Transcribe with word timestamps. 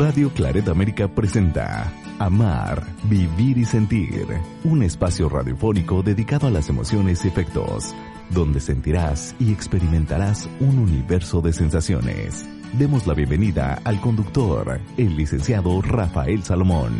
Radio 0.00 0.30
Claret 0.30 0.66
América 0.66 1.08
presenta 1.08 1.92
Amar, 2.18 2.82
Vivir 3.02 3.58
y 3.58 3.66
Sentir, 3.66 4.26
un 4.64 4.82
espacio 4.82 5.28
radiofónico 5.28 6.02
dedicado 6.02 6.46
a 6.46 6.50
las 6.50 6.70
emociones 6.70 7.22
y 7.26 7.28
efectos, 7.28 7.94
donde 8.30 8.60
sentirás 8.60 9.36
y 9.38 9.52
experimentarás 9.52 10.48
un 10.58 10.78
universo 10.78 11.42
de 11.42 11.52
sensaciones. 11.52 12.48
Demos 12.78 13.06
la 13.06 13.12
bienvenida 13.12 13.78
al 13.84 14.00
conductor, 14.00 14.80
el 14.96 15.18
licenciado 15.18 15.82
Rafael 15.82 16.42
Salomón. 16.44 16.94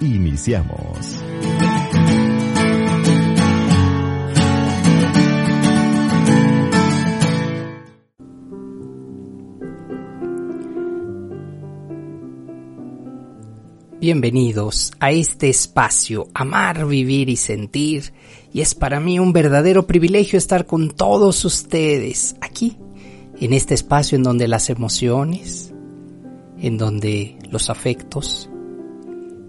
Iniciamos. 0.00 1.24
Bienvenidos 14.06 14.92
a 15.00 15.12
este 15.12 15.48
espacio, 15.48 16.28
amar, 16.34 16.86
vivir 16.86 17.30
y 17.30 17.36
sentir, 17.36 18.12
y 18.52 18.60
es 18.60 18.74
para 18.74 19.00
mí 19.00 19.18
un 19.18 19.32
verdadero 19.32 19.86
privilegio 19.86 20.36
estar 20.36 20.66
con 20.66 20.90
todos 20.90 21.42
ustedes 21.46 22.36
aquí, 22.42 22.76
en 23.40 23.54
este 23.54 23.72
espacio 23.72 24.16
en 24.16 24.22
donde 24.22 24.46
las 24.46 24.68
emociones, 24.68 25.72
en 26.58 26.76
donde 26.76 27.38
los 27.50 27.70
afectos 27.70 28.50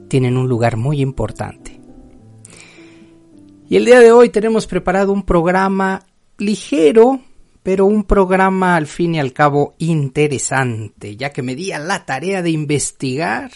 tienen 0.08 0.38
un 0.38 0.48
lugar 0.48 0.78
muy 0.78 1.02
importante. 1.02 1.81
Y 3.67 3.76
el 3.76 3.84
día 3.84 4.00
de 4.00 4.14
hoy 4.14 4.30
tenemos 4.30 4.67
preparado 4.67 5.12
un 5.12 5.23
programa 5.23 6.06
ligero, 6.38 7.20
pero 7.62 7.86
un 7.86 8.06
programa 8.06 8.78
al 8.78 8.88
fin 8.88 9.16
y 9.16 9.20
al 9.20 9.34
cabo 9.34 9.76
interesante, 9.80 11.17
ya 11.17 11.31
que 11.31 11.42
me 11.42 11.56
di 11.56 11.73
a 11.73 11.80
la 11.80 12.06
tarea 12.06 12.42
de 12.42 12.52
investigar 12.52 13.52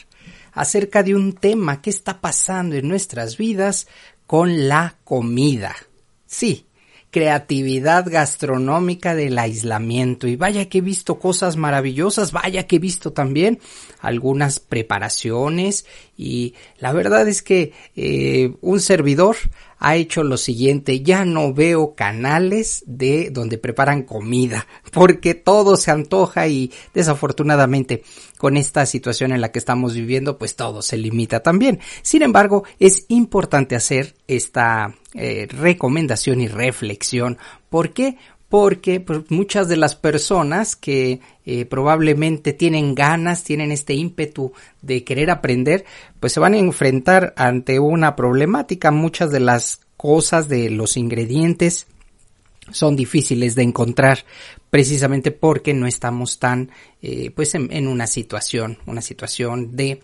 acerca 0.59 1.03
de 1.03 1.15
un 1.15 1.31
tema 1.31 1.81
que 1.81 1.89
está 1.89 2.19
pasando 2.19 2.75
en 2.75 2.89
nuestras 2.89 3.38
vidas 3.38 3.88
con 4.27 4.67
la 4.67 4.97
comida. 5.05 5.73
Sí, 6.27 6.66
creatividad 7.11 8.05
gastronómica 8.05 9.16
del 9.16 9.39
aislamiento. 9.39 10.27
Y 10.27 10.35
vaya 10.35 10.67
que 10.67 10.79
he 10.79 10.81
visto 10.81 11.17
cosas 11.17 11.55
maravillosas, 11.55 12.33
vaya 12.33 12.67
que 12.67 12.75
he 12.75 12.79
visto 12.79 13.13
también 13.13 13.59
algunas 14.01 14.59
preparaciones 14.59 15.85
y 16.17 16.55
la 16.77 16.91
verdad 16.91 17.25
es 17.29 17.41
que 17.41 17.71
eh, 17.95 18.51
un 18.59 18.81
servidor 18.81 19.38
ha 19.80 19.95
hecho 19.95 20.23
lo 20.23 20.38
siguiente, 20.38 21.02
ya 21.02 21.25
no 21.25 21.53
veo 21.53 21.95
canales 21.95 22.83
de 22.85 23.30
donde 23.31 23.58
preparan 23.58 24.03
comida, 24.03 24.67
porque 24.91 25.33
todo 25.33 25.77
se 25.77 25.91
antoja 25.91 26.47
y 26.47 26.72
desafortunadamente 26.94 28.03
con 28.38 28.57
esta 28.57 28.85
situación 28.85 29.31
en 29.31 29.41
la 29.41 29.52
que 29.52 29.59
estamos 29.59 29.94
viviendo, 29.94 30.38
pues 30.38 30.55
todo 30.55 30.81
se 30.81 30.97
limita 30.97 31.41
también. 31.41 31.80
Sin 32.02 32.22
embargo, 32.22 32.63
es 32.80 33.05
importante 33.09 33.75
hacer 33.75 34.16
esta 34.27 34.95
eh, 35.13 35.47
recomendación 35.50 36.41
y 36.41 36.47
reflexión. 36.47 37.38
¿Por 37.69 37.94
qué? 37.94 38.17
Porque 38.50 39.00
pues, 39.00 39.30
muchas 39.30 39.67
de 39.69 39.78
las 39.78 39.95
personas 39.95 40.75
que 40.75 41.22
eh, 41.45 41.66
probablemente 41.66 42.52
tienen 42.52 42.95
ganas, 42.95 43.44
tienen 43.44 43.72
este 43.72 43.94
ímpetu 43.94 44.52
de 44.81 45.03
querer 45.03 45.30
aprender, 45.30 45.86
pues 46.19 46.33
se 46.33 46.39
van 46.39 46.56
a 46.56 46.58
enfrentar 46.58 47.33
ante 47.38 47.80
una 47.80 48.16
problemática. 48.16 48.91
Muchas 48.91 49.31
de 49.31 49.39
las 49.39 49.81
cosas, 49.95 50.50
de 50.50 50.69
los 50.72 50.97
ingredientes, 50.97 51.88
son 52.72 52.95
difíciles 52.95 53.56
de 53.56 53.64
encontrar 53.64 54.25
precisamente 54.69 55.31
porque 55.31 55.73
no 55.73 55.88
estamos 55.88 56.39
tan 56.39 56.72
eh, 57.02 57.31
pues 57.31 57.56
en, 57.56 57.88
una 57.88 58.06
situación 58.06 58.78
una 58.86 59.02
situación 59.02 59.75
de 59.75 60.02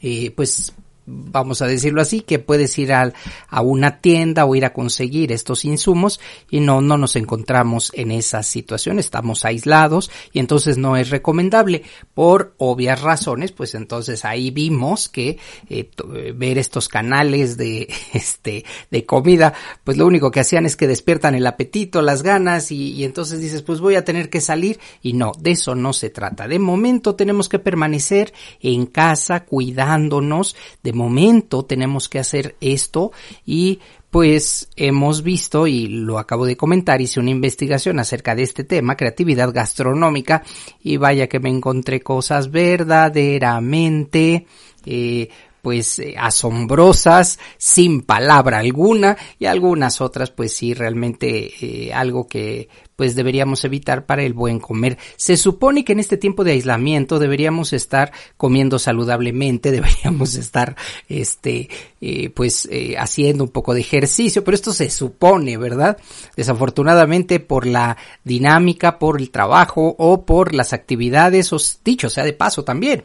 eh, 0.00 0.30
pues 0.30 0.72
vamos 1.06 1.62
a 1.62 1.66
decirlo 1.66 2.02
así, 2.02 2.20
que 2.20 2.38
puedes 2.38 2.76
ir 2.78 2.92
a, 2.92 3.12
a, 3.48 3.62
una 3.62 4.00
tienda 4.00 4.44
o 4.44 4.54
ir 4.54 4.64
a 4.64 4.72
conseguir 4.72 5.32
estos 5.32 5.64
insumos 5.64 6.20
y 6.50 6.60
no, 6.60 6.80
no 6.80 6.98
nos 6.98 7.16
encontramos 7.16 7.92
en 7.94 8.10
esa 8.10 8.42
situación, 8.42 8.98
estamos 8.98 9.44
aislados 9.44 10.10
y 10.32 10.40
entonces 10.40 10.78
no 10.78 10.96
es 10.96 11.10
recomendable 11.10 11.82
por 12.14 12.54
obvias 12.58 13.00
razones, 13.00 13.52
pues 13.52 13.74
entonces 13.74 14.24
ahí 14.24 14.50
vimos 14.50 15.08
que 15.08 15.38
eh, 15.68 15.90
ver 16.34 16.58
estos 16.58 16.88
canales 16.88 17.56
de, 17.56 17.88
este, 18.12 18.64
de 18.90 19.06
comida, 19.06 19.54
pues 19.84 19.96
lo 19.96 20.06
único 20.06 20.30
que 20.30 20.40
hacían 20.40 20.66
es 20.66 20.76
que 20.76 20.88
despiertan 20.88 21.34
el 21.34 21.46
apetito, 21.46 22.02
las 22.02 22.22
ganas 22.22 22.72
y, 22.72 22.92
y 22.92 23.04
entonces 23.04 23.40
dices, 23.40 23.62
pues 23.62 23.80
voy 23.80 23.94
a 23.94 24.04
tener 24.04 24.28
que 24.28 24.40
salir 24.40 24.80
y 25.02 25.12
no, 25.12 25.32
de 25.38 25.52
eso 25.52 25.74
no 25.74 25.92
se 25.92 26.10
trata. 26.10 26.48
De 26.48 26.58
momento 26.58 27.14
tenemos 27.14 27.48
que 27.48 27.58
permanecer 27.58 28.32
en 28.60 28.86
casa 28.86 29.44
cuidándonos 29.44 30.56
de 30.82 30.95
momento 30.96 31.64
tenemos 31.64 32.08
que 32.08 32.18
hacer 32.18 32.56
esto 32.60 33.12
y 33.44 33.78
pues 34.10 34.68
hemos 34.76 35.22
visto, 35.22 35.66
y 35.66 35.88
lo 35.88 36.18
acabo 36.18 36.46
de 36.46 36.56
comentar, 36.56 37.00
hice 37.02 37.20
una 37.20 37.30
investigación 37.30 37.98
acerca 37.98 38.34
de 38.34 38.44
este 38.44 38.64
tema, 38.64 38.96
creatividad 38.96 39.52
gastronómica, 39.52 40.42
y 40.82 40.96
vaya 40.96 41.28
que 41.28 41.38
me 41.38 41.50
encontré 41.50 42.00
cosas 42.00 42.50
verdaderamente 42.50 44.46
eh, 44.86 45.28
pues 45.66 45.98
eh, 45.98 46.14
asombrosas, 46.16 47.40
sin 47.58 48.02
palabra 48.02 48.60
alguna, 48.60 49.16
y 49.40 49.46
algunas 49.46 50.00
otras 50.00 50.30
pues 50.30 50.52
sí 50.52 50.74
realmente 50.74 51.50
eh, 51.60 51.92
algo 51.92 52.28
que 52.28 52.68
pues 52.94 53.16
deberíamos 53.16 53.64
evitar 53.64 54.06
para 54.06 54.22
el 54.22 54.32
buen 54.32 54.60
comer. 54.60 54.96
Se 55.16 55.36
supone 55.36 55.84
que 55.84 55.90
en 55.90 55.98
este 55.98 56.18
tiempo 56.18 56.44
de 56.44 56.52
aislamiento 56.52 57.18
deberíamos 57.18 57.72
estar 57.72 58.12
comiendo 58.36 58.78
saludablemente, 58.78 59.72
deberíamos 59.72 60.36
estar 60.36 60.76
este 61.08 61.68
eh, 62.00 62.30
pues 62.30 62.68
haciendo 62.96 63.42
un 63.42 63.50
poco 63.50 63.74
de 63.74 63.80
ejercicio, 63.80 64.44
pero 64.44 64.54
esto 64.54 64.72
se 64.72 64.88
supone, 64.88 65.56
¿verdad? 65.56 65.96
Desafortunadamente 66.36 67.40
por 67.40 67.66
la 67.66 67.96
dinámica, 68.22 69.00
por 69.00 69.20
el 69.20 69.32
trabajo 69.32 69.96
o 69.98 70.24
por 70.24 70.54
las 70.54 70.72
actividades, 70.72 71.52
o 71.52 71.56
dicho 71.84 72.08
sea 72.08 72.22
de 72.22 72.34
paso 72.34 72.62
también 72.62 73.02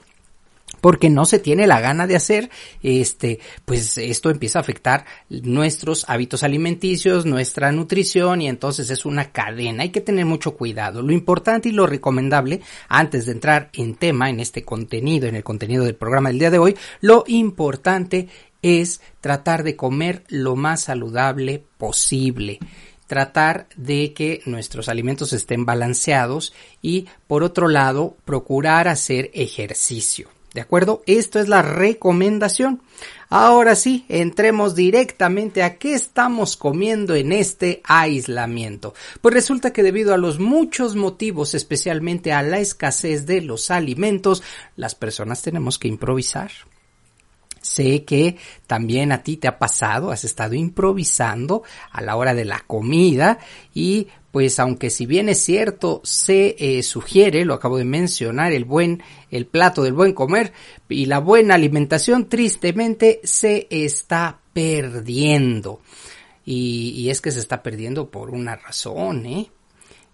porque 0.82 1.10
no 1.10 1.26
se 1.26 1.40
tiene 1.40 1.68
la 1.68 1.80
gana 1.80 2.08
de 2.08 2.16
hacer, 2.16 2.50
este, 2.82 3.40
pues 3.66 3.98
esto 3.98 4.30
empieza 4.30 4.60
a 4.60 4.62
afectar 4.62 5.06
nuestros 5.30 6.06
hábitos 6.10 6.44
alimenticios, 6.44 7.26
nuestra 7.26 7.72
nutrición 7.72 8.42
y 8.42 8.50
entonces 8.50 8.90
es 8.90 9.06
una 9.06 9.32
cadena. 9.32 9.84
Hay 9.84 9.90
que 9.90 10.02
tener 10.02 10.26
mucho 10.26 10.58
cuidado. 10.58 11.02
Lo 11.02 11.14
importante 11.14 11.70
y 11.70 11.72
lo 11.72 11.88
recomendable, 11.88 12.62
antes 12.90 13.28
de 13.28 13.34
entrar 13.34 13.70
en 13.74 13.96
tema, 13.96 14.30
en 14.30 14.40
este 14.40 14.64
contenido, 14.64 15.28
en 15.28 15.36
el 15.36 15.44
contenido 15.44 15.86
del 15.86 15.96
programa 15.96 16.30
del 16.30 16.40
día 16.40 16.52
de 16.52 16.58
hoy, 16.58 16.76
lo 17.00 17.24
importante 17.28 18.28
es 18.64 19.02
tratar 19.22 19.64
de 19.64 19.76
comer 19.76 20.24
lo 20.28 20.56
más 20.56 20.82
saludable 20.82 21.64
posible 21.78 22.60
tratar 23.08 23.68
de 23.76 24.14
que 24.14 24.42
nuestros 24.46 24.88
alimentos 24.88 25.34
estén 25.34 25.66
balanceados 25.66 26.54
y 26.82 27.08
por 27.28 27.44
otro 27.44 27.68
lado 27.68 28.16
procurar 28.24 28.88
hacer 28.88 29.30
ejercicio. 29.34 30.30
¿De 30.54 30.60
acuerdo? 30.60 31.02
Esto 31.06 31.40
es 31.40 31.48
la 31.48 31.62
recomendación. 31.62 32.82
Ahora 33.30 33.76
sí, 33.76 34.06
entremos 34.10 34.76
directamente 34.76 35.64
a 35.64 35.78
qué 35.78 35.94
estamos 35.94 36.58
comiendo 36.58 37.16
en 37.16 37.32
este 37.32 37.82
aislamiento. 37.86 38.94
Pues 39.22 39.34
resulta 39.34 39.72
que 39.72 39.84
debido 39.84 40.14
a 40.14 40.18
los 40.18 40.40
muchos 40.40 40.96
motivos, 40.96 41.54
especialmente 41.54 42.34
a 42.34 42.42
la 42.42 42.60
escasez 42.60 43.26
de 43.26 43.42
los 43.42 43.72
alimentos, 43.72 44.44
las 44.76 44.96
personas 44.96 45.42
tenemos 45.42 45.80
que 45.80 45.88
improvisar. 45.88 46.52
Sé 47.62 48.04
que 48.06 48.38
también 48.66 49.12
a 49.12 49.22
ti 49.22 49.38
te 49.38 49.48
ha 49.48 49.60
pasado, 49.60 50.12
has 50.12 50.24
estado 50.24 50.56
improvisando 50.56 51.64
a 51.92 52.02
la 52.02 52.16
hora 52.16 52.34
de 52.34 52.46
la 52.46 52.62
comida 52.66 53.38
y 53.74 54.08
pues 54.32 54.60
aunque 54.60 54.90
si 54.90 55.06
bien 55.06 55.30
es 55.30 55.40
cierto 55.40 56.02
se 56.04 56.56
eh, 56.58 56.84
sugiere, 56.84 57.46
lo 57.46 57.54
acabo 57.54 57.78
de 57.78 57.86
mencionar, 57.86 58.52
el 58.52 58.66
buen, 58.66 59.04
el 59.30 59.46
plato 59.46 59.84
del 59.84 59.94
buen 59.94 60.14
comer 60.14 60.54
y 60.90 61.06
la 61.06 61.20
buena 61.20 61.56
alimentación 61.56 62.30
tristemente 62.30 63.20
se 63.24 63.68
está 63.70 64.40
perdiendo. 64.54 65.82
Y, 66.44 66.94
y 66.98 67.10
es 67.12 67.22
que 67.22 67.32
se 67.32 67.40
está 67.40 67.62
perdiendo 67.62 68.10
por 68.10 68.32
una 68.32 68.56
razón, 68.56 69.26
¿eh? 69.28 69.52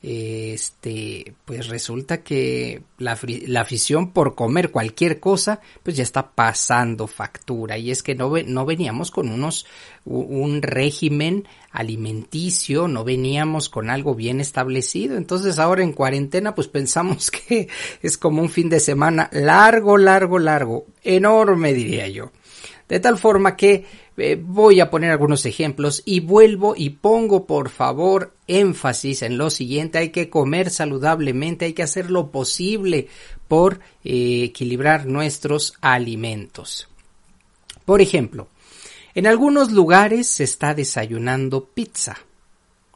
Este, 0.04 1.34
pues 1.46 1.68
resulta 1.68 2.22
que 2.22 2.84
la, 3.00 3.18
la, 3.48 3.62
afición 3.62 4.12
por 4.12 4.36
comer 4.36 4.70
cualquier 4.70 5.20
cosa, 5.20 5.60
pues 5.82 5.98
ya 5.98 6.04
está 6.04 6.32
pasando 6.32 7.08
factura. 7.08 7.78
Y 7.78 7.90
es 7.90 8.04
que 8.04 8.14
no, 8.14 8.32
no 8.46 8.66
veníamos 8.66 9.10
con 9.10 9.30
unos, 9.30 9.66
un 10.06 10.62
régimen 10.62 11.48
alimenticio, 11.72 12.88
no 12.88 13.04
veníamos 13.04 13.70
con 13.70 13.90
algo 13.90 14.14
bien 14.14 14.40
establecido. 14.40 15.18
Entonces 15.18 15.58
ahora 15.58 15.84
en 15.84 15.94
cuarentena, 15.94 16.54
pues 16.54 16.68
pensamos 16.68 17.32
que 17.48 17.68
es 18.02 18.18
como 18.18 18.42
un 18.42 18.50
fin 18.50 18.70
de 18.70 18.80
semana 18.80 19.30
largo, 19.34 19.98
largo, 19.98 20.38
largo, 20.38 20.86
enorme 21.04 21.74
diría 21.74 22.08
yo. 22.08 22.32
De 22.88 23.00
tal 23.02 23.18
forma 23.18 23.58
que 23.58 23.86
eh, 24.16 24.42
voy 24.42 24.80
a 24.80 24.90
poner 24.90 25.12
algunos 25.12 25.46
ejemplos 25.46 26.02
y 26.06 26.22
vuelvo 26.22 26.74
y 26.76 26.92
pongo 26.92 27.46
por 27.46 27.70
favor 27.70 28.34
énfasis 28.48 29.24
en 29.24 29.38
lo 29.38 29.50
siguiente, 29.50 29.98
hay 29.98 30.10
que 30.10 30.30
comer 30.30 30.70
saludablemente, 30.70 31.66
hay 31.66 31.74
que 31.74 31.84
hacer 31.84 32.10
lo 32.10 32.32
posible 32.32 33.10
por 33.48 33.82
eh, 34.06 34.44
equilibrar 34.46 35.06
nuestros 35.06 35.74
alimentos. 35.82 36.88
Por 37.84 38.02
ejemplo, 38.02 38.48
en 39.16 39.28
algunos 39.28 39.72
lugares 39.72 40.28
se 40.28 40.46
está 40.46 40.74
desayunando 40.74 41.66
pizza 41.66 42.18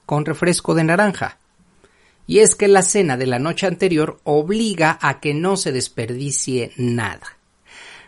con 0.05 0.25
refresco 0.25 0.73
de 0.73 0.83
naranja. 0.83 1.37
Y 2.27 2.39
es 2.39 2.55
que 2.55 2.67
la 2.67 2.81
cena 2.81 3.17
de 3.17 3.27
la 3.27 3.39
noche 3.39 3.67
anterior 3.67 4.19
obliga 4.23 4.97
a 5.01 5.19
que 5.19 5.33
no 5.33 5.57
se 5.57 5.71
desperdicie 5.71 6.71
nada. 6.77 7.40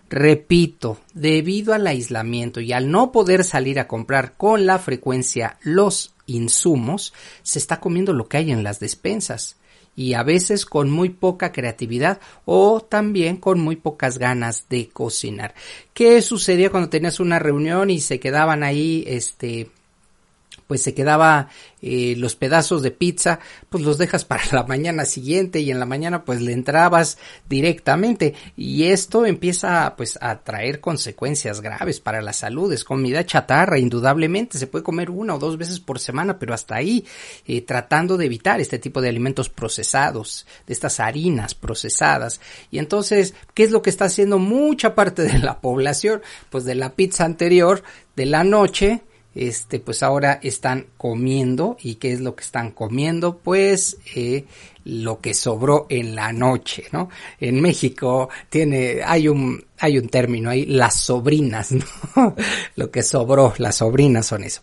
Repito, 0.09 0.99
debido 1.13 1.73
al 1.73 1.87
aislamiento 1.87 2.59
y 2.59 2.71
al 2.71 2.91
no 2.91 3.11
poder 3.11 3.43
salir 3.43 3.79
a 3.79 3.87
comprar 3.87 4.35
con 4.37 4.65
la 4.65 4.79
frecuencia 4.79 5.57
los 5.63 6.13
insumos, 6.25 7.13
se 7.41 7.59
está 7.59 7.79
comiendo 7.79 8.13
lo 8.13 8.27
que 8.27 8.37
hay 8.37 8.51
en 8.51 8.63
las 8.63 8.79
despensas 8.79 9.57
y 9.95 10.13
a 10.13 10.23
veces 10.23 10.65
con 10.65 10.89
muy 10.89 11.09
poca 11.09 11.51
creatividad 11.51 12.19
o 12.45 12.81
también 12.81 13.37
con 13.37 13.59
muy 13.59 13.75
pocas 13.75 14.17
ganas 14.17 14.65
de 14.69 14.89
cocinar. 14.89 15.53
¿Qué 15.93 16.21
sucedía 16.21 16.69
cuando 16.69 16.89
tenías 16.89 17.19
una 17.19 17.39
reunión 17.39 17.89
y 17.89 17.99
se 17.99 18.19
quedaban 18.19 18.63
ahí 18.63 19.03
este 19.07 19.69
pues 20.73 20.81
se 20.81 20.95
quedaba 20.95 21.49
eh, 21.83 22.15
los 22.17 22.35
pedazos 22.35 22.81
de 22.81 22.89
pizza, 22.89 23.39
pues 23.69 23.83
los 23.83 23.99
dejas 23.99 24.25
para 24.25 24.41
la 24.51 24.63
mañana 24.63 25.05
siguiente 25.05 25.59
y 25.59 25.69
en 25.69 25.77
la 25.77 25.85
mañana 25.85 26.25
pues 26.25 26.41
le 26.41 26.51
entrabas 26.51 27.19
directamente. 27.47 28.33
Y 28.57 28.85
esto 28.85 29.27
empieza 29.27 29.93
pues 29.95 30.17
a 30.19 30.39
traer 30.41 30.79
consecuencias 30.79 31.61
graves 31.61 31.99
para 31.99 32.23
la 32.23 32.33
salud, 32.33 32.73
es 32.73 32.83
comida 32.83 33.23
chatarra, 33.23 33.77
indudablemente. 33.77 34.57
Se 34.57 34.65
puede 34.65 34.83
comer 34.83 35.11
una 35.11 35.35
o 35.35 35.37
dos 35.37 35.59
veces 35.59 35.79
por 35.79 35.99
semana, 35.99 36.39
pero 36.39 36.55
hasta 36.55 36.75
ahí 36.75 37.05
eh, 37.45 37.61
tratando 37.61 38.17
de 38.17 38.25
evitar 38.25 38.59
este 38.59 38.79
tipo 38.79 38.99
de 38.99 39.09
alimentos 39.09 39.49
procesados, 39.49 40.47
de 40.65 40.73
estas 40.73 40.99
harinas 40.99 41.53
procesadas. 41.53 42.41
Y 42.71 42.79
entonces, 42.79 43.35
¿qué 43.53 43.61
es 43.61 43.69
lo 43.69 43.83
que 43.83 43.91
está 43.91 44.05
haciendo 44.05 44.39
mucha 44.39 44.95
parte 44.95 45.21
de 45.21 45.37
la 45.37 45.61
población? 45.61 46.23
Pues 46.49 46.65
de 46.65 46.73
la 46.73 46.95
pizza 46.95 47.25
anterior, 47.25 47.83
de 48.15 48.25
la 48.25 48.43
noche, 48.43 49.03
este, 49.35 49.79
pues 49.79 50.03
ahora 50.03 50.39
están 50.43 50.87
comiendo. 50.97 51.77
¿Y 51.81 51.95
qué 51.95 52.11
es 52.11 52.21
lo 52.21 52.35
que 52.35 52.43
están 52.43 52.71
comiendo? 52.71 53.37
Pues 53.37 53.97
eh, 54.15 54.45
lo 54.85 55.19
que 55.21 55.33
sobró 55.33 55.87
en 55.89 56.15
la 56.15 56.33
noche, 56.33 56.85
¿no? 56.91 57.09
En 57.39 57.61
México 57.61 58.29
tiene, 58.49 59.01
hay 59.05 59.27
un, 59.27 59.63
hay 59.79 59.97
un 59.97 60.09
término 60.09 60.49
ahí, 60.49 60.65
las 60.65 60.95
sobrinas, 60.95 61.71
¿no? 62.15 62.35
lo 62.75 62.91
que 62.91 63.03
sobró, 63.03 63.53
las 63.57 63.77
sobrinas 63.77 64.25
son 64.25 64.43
eso. 64.43 64.61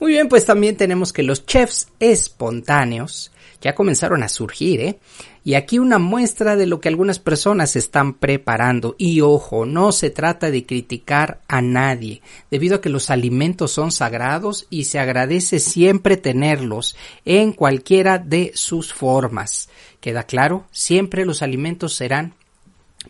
Muy 0.00 0.12
bien, 0.12 0.28
pues 0.28 0.44
también 0.44 0.76
tenemos 0.76 1.12
que 1.12 1.22
los 1.22 1.44
chefs 1.46 1.88
espontáneos 1.98 3.32
ya 3.60 3.74
comenzaron 3.74 4.22
a 4.22 4.28
surgir, 4.28 4.80
¿eh? 4.80 4.98
Y 5.44 5.54
aquí 5.54 5.78
una 5.78 5.98
muestra 5.98 6.56
de 6.56 6.66
lo 6.66 6.80
que 6.80 6.88
algunas 6.88 7.18
personas 7.18 7.74
están 7.74 8.14
preparando. 8.14 8.94
Y 8.98 9.22
ojo, 9.22 9.64
no 9.64 9.92
se 9.92 10.10
trata 10.10 10.50
de 10.50 10.66
criticar 10.66 11.40
a 11.48 11.62
nadie, 11.62 12.20
debido 12.50 12.76
a 12.76 12.80
que 12.80 12.90
los 12.90 13.08
alimentos 13.08 13.72
son 13.72 13.90
sagrados 13.90 14.66
y 14.68 14.84
se 14.84 14.98
agradece 14.98 15.58
siempre 15.58 16.16
tenerlos 16.16 16.96
en 17.24 17.52
cualquiera 17.52 18.18
de 18.18 18.52
sus 18.54 18.92
formas. 18.92 19.68
¿Queda 20.00 20.24
claro? 20.24 20.66
Siempre 20.70 21.24
los 21.24 21.42
alimentos 21.42 21.94
serán 21.94 22.34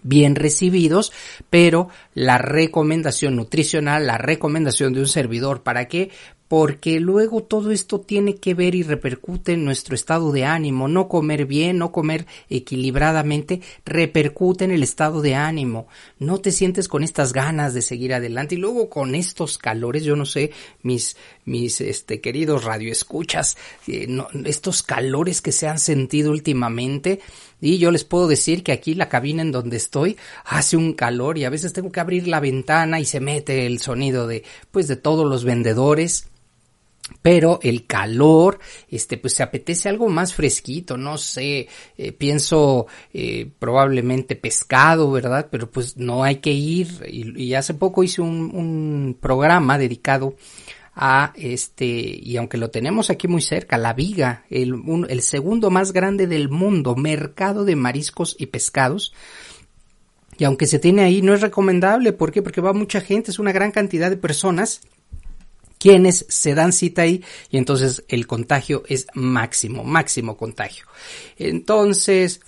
bien 0.03 0.37
recibidos, 0.37 1.13
pero 1.51 1.89
la 2.15 2.39
recomendación 2.39 3.37
nutricional, 3.37 4.07
la 4.07 4.19
recomendación 4.19 4.93
de 4.93 5.01
un 5.01 5.09
servidor 5.09 5.63
para 5.63 5.89
que 5.89 6.11
porque 6.49 6.99
luego 6.99 7.43
todo 7.43 7.71
esto 7.71 8.01
tiene 8.01 8.37
que 8.37 8.55
ver 8.55 8.75
y 8.75 8.83
repercute 8.83 9.53
en 9.53 9.65
nuestro 9.67 9.95
estado 9.95 10.33
de 10.33 10.47
ánimo. 10.47 10.89
No 10.89 11.07
comer 11.07 11.45
bien, 11.45 11.77
no 11.77 11.93
comer 11.93 12.27
equilibradamente, 12.49 13.61
repercute 13.85 14.65
en 14.65 14.71
el 14.71 14.83
estado 14.83 15.21
de 15.21 15.35
ánimo. 15.35 15.89
No 16.19 16.39
te 16.39 16.51
sientes 16.51 16.89
con 16.89 17.05
estas 17.05 17.35
ganas 17.35 17.75
de 17.75 17.83
seguir 17.83 18.15
adelante 18.15 18.55
y 18.55 18.59
luego 18.59 18.89
con 18.89 19.15
estos 19.15 19.59
calores, 19.59 20.05
yo 20.05 20.17
no 20.17 20.25
sé, 20.25 20.51
mis, 20.83 21.17
mis 21.45 21.83
este, 21.83 22.23
queridos 22.23 22.65
radioescuchas, 22.65 23.59
eh, 23.87 24.09
estos 24.47 24.83
calores 24.83 25.43
que 25.43 25.53
se 25.53 25.69
han 25.69 25.79
sentido 25.79 26.31
últimamente, 26.31 27.21
y 27.61 27.79
yo 27.79 27.91
les 27.91 28.05
puedo 28.05 28.29
decir 28.29 28.63
que 28.63 28.73
aquí 28.73 28.95
la 28.95 29.09
cabina 29.09 29.43
en 29.43 29.53
donde 29.53 29.77
estoy 29.77 30.17
hace 30.45 30.77
un 30.77 30.93
calor 30.93 31.39
y 31.39 31.45
a 31.45 31.51
veces 31.51 31.73
tengo 31.73 31.91
que 31.91 32.01
abrir 32.01 32.29
la 32.29 32.39
ventana 32.39 33.01
y 33.01 33.05
se 33.05 33.19
mete 33.19 33.67
el 33.67 33.81
sonido 33.81 34.29
de 34.29 34.45
pues 34.71 34.87
de 34.87 34.95
todos 34.95 35.27
los 35.27 35.45
vendedores 35.45 36.29
pero 37.23 37.59
el 37.63 37.87
calor, 37.87 38.59
este, 38.89 39.17
pues 39.17 39.35
se 39.35 39.43
apetece 39.43 39.89
algo 39.89 40.09
más 40.09 40.35
fresquito, 40.35 40.97
no 40.97 41.19
sé, 41.19 41.69
eh, 41.97 42.13
pienso 42.13 42.87
eh, 43.13 43.51
probablemente 43.59 44.37
pescado, 44.37 45.11
¿verdad? 45.11 45.49
Pero 45.51 45.71
pues 45.71 45.97
no 45.97 46.25
hay 46.25 46.37
que 46.37 46.53
ir, 46.53 47.05
y, 47.09 47.55
hace 47.55 47.75
poco 47.75 48.05
hice 48.05 48.23
un, 48.23 49.17
programa 49.21 49.79
dedicado 49.79 50.37
a 50.95 51.33
este, 51.37 51.87
y 51.87 52.37
aunque 52.37 52.59
lo 52.59 52.71
tenemos 52.71 53.11
aquí 53.11 53.29
muy 53.29 53.43
cerca, 53.43 53.79
La 53.79 53.95
Viga, 53.95 54.45
el, 54.51 54.75
el 55.09 55.23
segundo 55.23 55.71
más 55.71 55.93
grande 55.93 56.27
del 56.27 56.49
mundo, 56.49 56.95
mercado 56.97 57.65
de 57.65 57.77
mariscos 57.77 58.37
y 58.39 58.47
pescados, 58.47 59.13
y 60.39 60.45
aunque 60.45 60.67
se 60.67 60.79
tiene 60.79 61.03
ahí, 61.03 61.21
no 61.21 61.35
es 61.35 61.41
recomendable, 61.41 62.13
¿por 62.13 62.31
qué? 62.31 62.43
Porque 62.43 62.61
va 62.61 62.73
mucha 62.73 63.01
gente, 63.01 63.33
es 63.33 63.41
una 63.41 63.53
gran 63.53 63.73
cantidad 63.73 64.09
de 64.09 64.17
personas, 64.17 64.83
quienes 65.79 66.27
se 66.29 66.55
dan 66.55 66.73
cita 66.73 67.03
ahí 67.03 67.25
y 67.51 67.57
entonces 67.57 68.05
el 68.09 68.27
contagio 68.27 68.83
es 68.89 69.07
máximo, 69.15 69.85
máximo 69.85 70.37
contagio. 70.37 70.85
Entonces, 71.37 72.41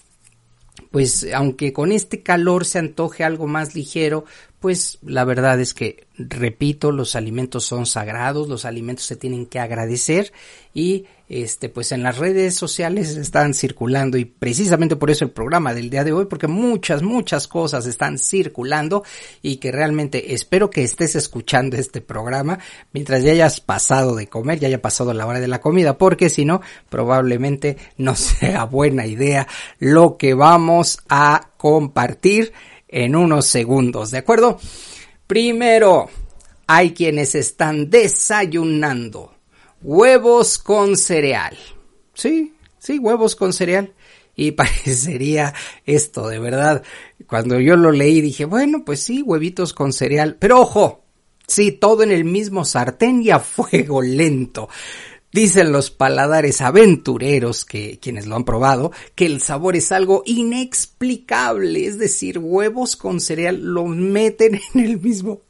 pues 0.90 1.26
aunque 1.34 1.72
con 1.72 1.92
este 1.92 2.22
calor 2.22 2.64
se 2.64 2.78
antoje 2.78 3.24
algo 3.24 3.46
más 3.46 3.74
ligero, 3.74 4.24
pues 4.60 4.98
la 5.02 5.24
verdad 5.24 5.58
es 5.58 5.72
que, 5.72 6.06
repito, 6.18 6.92
los 6.92 7.16
alimentos 7.16 7.64
son 7.64 7.86
sagrados, 7.86 8.46
los 8.46 8.66
alimentos 8.66 9.06
se 9.06 9.16
tienen 9.16 9.46
que 9.46 9.58
agradecer 9.58 10.32
y 10.74 11.06
este 11.30 11.68
pues 11.68 11.92
en 11.92 12.02
las 12.02 12.18
redes 12.18 12.56
sociales 12.56 13.16
están 13.16 13.54
circulando 13.54 14.18
y 14.18 14.24
precisamente 14.24 14.96
por 14.96 15.12
eso 15.12 15.24
el 15.24 15.30
programa 15.30 15.72
del 15.72 15.88
día 15.88 16.02
de 16.02 16.12
hoy 16.12 16.24
porque 16.24 16.48
muchas 16.48 17.02
muchas 17.02 17.46
cosas 17.46 17.86
están 17.86 18.18
circulando 18.18 19.04
y 19.40 19.58
que 19.58 19.70
realmente 19.70 20.34
espero 20.34 20.70
que 20.70 20.82
estés 20.82 21.14
escuchando 21.14 21.76
este 21.76 22.00
programa 22.00 22.58
mientras 22.92 23.22
ya 23.22 23.30
hayas 23.30 23.60
pasado 23.60 24.16
de 24.16 24.26
comer, 24.26 24.58
ya 24.58 24.66
haya 24.66 24.82
pasado 24.82 25.14
la 25.14 25.24
hora 25.24 25.38
de 25.38 25.46
la 25.46 25.60
comida, 25.60 25.96
porque 25.96 26.28
si 26.28 26.44
no 26.44 26.62
probablemente 26.88 27.76
no 27.96 28.14
sea 28.16 28.64
buena 28.64 29.06
idea 29.06 29.46
lo 29.78 30.16
que 30.16 30.34
vamos 30.34 30.99
a 31.08 31.50
compartir 31.56 32.52
en 32.92 33.14
unos 33.14 33.47
segundos, 33.47 34.11
¿de 34.11 34.18
acuerdo? 34.18 34.59
Primero, 35.26 36.11
hay 36.66 36.92
quienes 36.92 37.35
están 37.35 37.88
desayunando 37.88 39.32
huevos 39.80 40.59
con 40.59 40.97
cereal. 40.97 41.56
Sí, 42.14 42.52
sí, 42.78 42.99
huevos 42.99 43.37
con 43.37 43.52
cereal. 43.52 43.92
Y 44.35 44.50
parecería 44.52 45.54
esto, 45.87 46.28
de 46.28 46.38
verdad. 46.38 46.82
Cuando 47.26 47.61
yo 47.61 47.76
lo 47.76 47.92
leí 47.92 48.20
dije, 48.20 48.44
bueno, 48.44 48.85
pues 48.85 49.00
sí, 49.00 49.23
huevitos 49.23 49.73
con 49.73 49.92
cereal. 49.92 50.37
Pero 50.38 50.61
ojo, 50.61 51.04
sí, 51.47 51.73
todo 51.73 52.02
en 52.02 52.11
el 52.11 52.25
mismo 52.25 52.64
sartén 52.64 53.23
y 53.23 53.30
a 53.30 53.38
fuego 53.40 54.02
lento. 54.02 54.68
Dicen 55.32 55.70
los 55.70 55.92
paladares 55.92 56.60
aventureros, 56.60 57.64
que 57.64 58.00
quienes 58.00 58.26
lo 58.26 58.34
han 58.34 58.44
probado, 58.44 58.90
que 59.14 59.26
el 59.26 59.40
sabor 59.40 59.76
es 59.76 59.92
algo 59.92 60.22
inexplicable, 60.26 61.87
es 61.87 61.99
decir, 61.99 62.38
huevos 62.38 62.96
con 62.96 63.20
cereal 63.20 63.62
los 63.62 63.88
meten 63.88 64.60
en 64.75 64.80
el 64.80 65.00
mismo. 65.00 65.42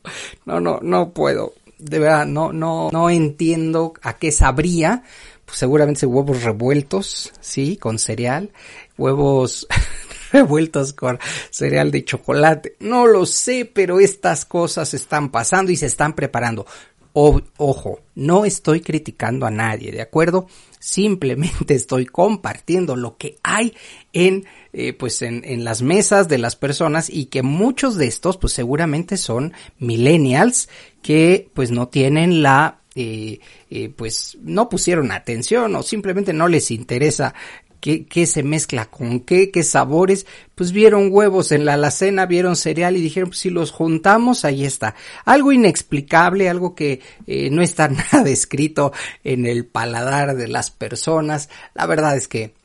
No, 0.44 0.60
no, 0.60 0.80
no 0.82 1.12
puedo. 1.14 1.54
De 1.78 1.98
verdad, 1.98 2.26
no, 2.26 2.52
no, 2.52 2.90
no 2.92 3.08
entiendo 3.08 3.94
a 4.02 4.18
qué 4.18 4.32
sabría. 4.32 5.02
Pues 5.46 5.58
seguramente 5.58 6.04
huevos 6.04 6.42
revueltos, 6.44 7.32
sí, 7.40 7.76
con 7.76 7.98
cereal, 7.98 8.52
huevos 8.98 9.66
revueltos 10.32 10.92
con 10.92 11.18
cereal 11.50 11.90
de 11.90 12.04
chocolate. 12.04 12.76
No 12.80 13.06
lo 13.06 13.26
sé, 13.26 13.64
pero 13.64 13.98
estas 13.98 14.44
cosas 14.44 14.94
están 14.94 15.30
pasando 15.30 15.72
y 15.72 15.76
se 15.76 15.86
están 15.86 16.14
preparando 16.14 16.66
ojo, 17.12 18.00
no 18.14 18.44
estoy 18.44 18.80
criticando 18.80 19.46
a 19.46 19.50
nadie, 19.50 19.92
¿de 19.92 20.02
acuerdo? 20.02 20.46
Simplemente 20.78 21.74
estoy 21.74 22.06
compartiendo 22.06 22.96
lo 22.96 23.16
que 23.16 23.36
hay 23.42 23.74
en, 24.12 24.44
eh, 24.72 24.92
pues 24.92 25.22
en, 25.22 25.42
en, 25.44 25.64
las 25.64 25.82
mesas 25.82 26.28
de 26.28 26.38
las 26.38 26.56
personas 26.56 27.10
y 27.10 27.26
que 27.26 27.42
muchos 27.42 27.96
de 27.96 28.06
estos, 28.06 28.36
pues 28.36 28.52
seguramente 28.52 29.16
son 29.16 29.52
millennials 29.78 30.68
que 31.02 31.50
pues 31.54 31.70
no 31.70 31.88
tienen 31.88 32.42
la, 32.42 32.80
eh, 32.96 33.40
eh, 33.70 33.88
pues 33.88 34.36
no 34.42 34.68
pusieron 34.68 35.12
atención 35.12 35.76
o 35.76 35.82
simplemente 35.82 36.32
no 36.32 36.48
les 36.48 36.72
interesa 36.72 37.34
qué, 37.80 38.06
qué 38.06 38.26
se 38.26 38.42
mezcla 38.42 38.86
con 38.86 39.20
qué, 39.20 39.50
qué 39.50 39.62
sabores, 39.62 40.26
pues 40.54 40.72
vieron 40.72 41.08
huevos 41.10 41.52
en 41.52 41.64
la 41.64 41.74
alacena, 41.74 42.26
vieron 42.26 42.56
cereal 42.56 42.96
y 42.96 43.00
dijeron, 43.00 43.30
pues 43.30 43.40
si 43.40 43.50
los 43.50 43.70
juntamos, 43.72 44.44
ahí 44.44 44.64
está. 44.64 44.94
Algo 45.24 45.52
inexplicable, 45.52 46.48
algo 46.48 46.74
que 46.74 47.00
eh, 47.26 47.50
no 47.50 47.62
está 47.62 47.88
nada 48.12 48.28
escrito 48.28 48.92
en 49.24 49.46
el 49.46 49.66
paladar 49.66 50.36
de 50.36 50.48
las 50.48 50.70
personas. 50.70 51.48
La 51.74 51.86
verdad 51.86 52.16
es 52.16 52.28
que 52.28 52.59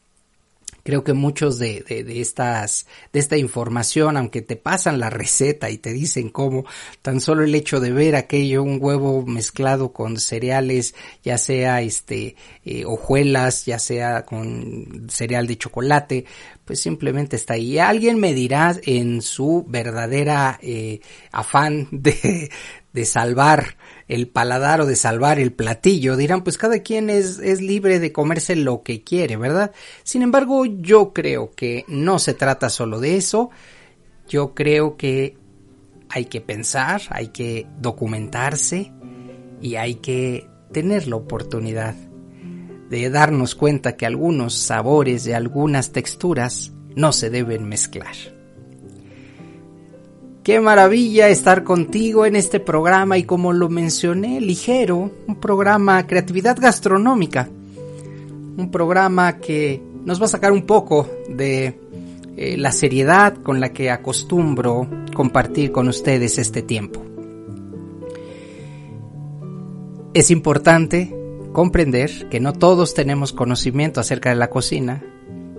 creo 0.85 1.03
que 1.03 1.13
muchos 1.13 1.57
de, 1.57 1.81
de, 1.81 2.21
estas, 2.21 2.85
de 3.11 3.19
esta 3.19 3.37
información, 3.37 4.17
aunque 4.17 4.43
te 4.43 4.55
pasan 4.55 4.99
la 4.99 5.09
receta 5.09 5.71
y 5.71 5.79
te 5.79 5.91
dicen 5.91 6.29
cómo, 6.29 6.63
tan 7.01 7.21
solo 7.21 7.43
el 7.43 7.55
hecho 7.55 7.79
de 7.79 7.91
ver 7.91 8.15
aquello, 8.15 8.61
un 8.61 8.77
huevo 8.79 9.25
mezclado 9.25 9.91
con 9.91 10.19
cereales, 10.19 10.93
ya 11.23 11.39
sea 11.39 11.81
este, 11.81 12.35
eh, 12.63 12.85
hojuelas, 12.85 13.65
ya 13.65 13.79
sea 13.79 14.25
con 14.25 15.07
cereal 15.09 15.47
de 15.47 15.57
chocolate, 15.57 16.25
pues 16.65 16.81
simplemente 16.81 17.35
está 17.35 17.55
ahí. 17.55 17.79
Alguien 17.79 18.19
me 18.19 18.35
dirá 18.35 18.75
en 18.83 19.23
su 19.23 19.65
verdadera 19.67 20.59
eh, 20.61 20.99
afán 21.31 21.87
de, 21.89 22.51
de 22.93 23.05
salvar 23.05 23.75
el 24.07 24.27
paladar 24.27 24.81
o 24.81 24.85
de 24.85 24.95
salvar 24.95 25.39
el 25.39 25.53
platillo. 25.53 26.15
Dirán, 26.15 26.43
pues 26.43 26.57
cada 26.57 26.79
quien 26.79 27.09
es, 27.09 27.39
es 27.39 27.61
libre 27.61 27.99
de 27.99 28.11
comerse 28.11 28.55
lo 28.55 28.83
que 28.83 29.03
quiere, 29.03 29.37
¿verdad? 29.37 29.71
Sin 30.03 30.21
embargo, 30.21 30.65
yo 30.65 31.13
creo 31.13 31.51
que 31.51 31.85
no 31.87 32.19
se 32.19 32.33
trata 32.33 32.69
solo 32.69 32.99
de 32.99 33.17
eso. 33.17 33.49
Yo 34.27 34.53
creo 34.53 34.97
que 34.97 35.37
hay 36.09 36.25
que 36.25 36.41
pensar, 36.41 37.01
hay 37.09 37.29
que 37.29 37.67
documentarse 37.79 38.91
y 39.61 39.75
hay 39.75 39.95
que 39.95 40.47
tener 40.71 41.07
la 41.07 41.15
oportunidad 41.15 41.95
de 42.89 43.09
darnos 43.09 43.55
cuenta 43.55 43.97
que 43.97 44.05
algunos 44.05 44.53
sabores 44.53 45.25
y 45.25 45.33
algunas 45.33 45.91
texturas 45.91 46.73
no 46.95 47.11
se 47.11 47.29
deben 47.29 47.67
mezclar. 47.67 48.34
Qué 50.45 50.59
maravilla 50.59 51.27
estar 51.29 51.63
contigo 51.63 52.23
en 52.27 52.35
este 52.35 52.59
programa 52.59 53.17
y 53.17 53.23
como 53.23 53.51
lo 53.51 53.67
mencioné, 53.67 54.39
ligero, 54.39 55.09
un 55.25 55.39
programa 55.39 56.05
creatividad 56.05 56.55
gastronómica, 56.59 57.49
un 58.55 58.69
programa 58.69 59.39
que 59.39 59.81
nos 60.05 60.21
va 60.21 60.25
a 60.25 60.29
sacar 60.29 60.51
un 60.51 60.67
poco 60.67 61.09
de 61.27 61.79
eh, 62.37 62.57
la 62.57 62.71
seriedad 62.71 63.35
con 63.41 63.59
la 63.59 63.73
que 63.73 63.89
acostumbro 63.89 64.87
compartir 65.15 65.71
con 65.71 65.87
ustedes 65.87 66.37
este 66.37 66.61
tiempo. 66.61 67.03
Es 70.13 70.29
importante 70.29 71.11
comprender 71.53 72.29
que 72.29 72.39
no 72.39 72.53
todos 72.53 72.93
tenemos 72.93 73.33
conocimiento 73.33 73.99
acerca 73.99 74.29
de 74.29 74.35
la 74.35 74.51
cocina 74.51 75.03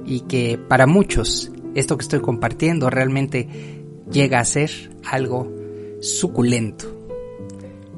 y 0.04 0.20
que 0.20 0.60
para 0.68 0.86
muchos 0.86 1.50
esto 1.74 1.96
que 1.96 2.02
estoy 2.02 2.20
compartiendo 2.20 2.88
realmente 2.88 3.82
llega 4.10 4.40
a 4.40 4.44
ser 4.44 4.70
algo 5.10 5.52
suculento. 6.00 6.86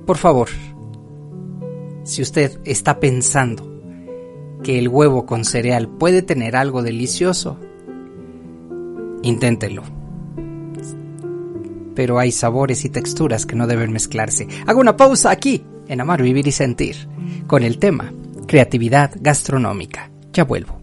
Por 0.07 0.17
favor, 0.17 0.49
si 2.05 2.23
usted 2.23 2.59
está 2.65 3.01
pensando 3.01 3.69
que 4.63 4.79
el 4.79 4.89
huevo 4.89 5.27
con 5.27 5.45
cereal 5.45 5.89
puede 5.89 6.23
tener 6.23 6.57
algo 6.57 6.83
delicioso, 6.83 7.59
inténtelo. 9.23 9.83
Pero 11.95 12.19
hay 12.19 12.33
sabores 12.33 12.85
y 12.85 12.89
texturas 12.89 13.45
que 13.45 13.57
no 13.57 13.67
deben 13.67 13.93
mezclarse. 13.93 14.49
Hago 14.67 14.81
una 14.81 14.97
pausa 14.97 15.31
aquí 15.31 15.65
en 15.89 16.01
Amar, 16.01 16.23
Vivir 16.23 16.47
y 16.47 16.53
Sentir 16.53 16.97
con 17.47 17.63
el 17.63 17.79
tema 17.79 18.13
Creatividad 18.47 19.13
Gastronómica. 19.21 20.11
Ya 20.33 20.45
vuelvo. 20.45 20.78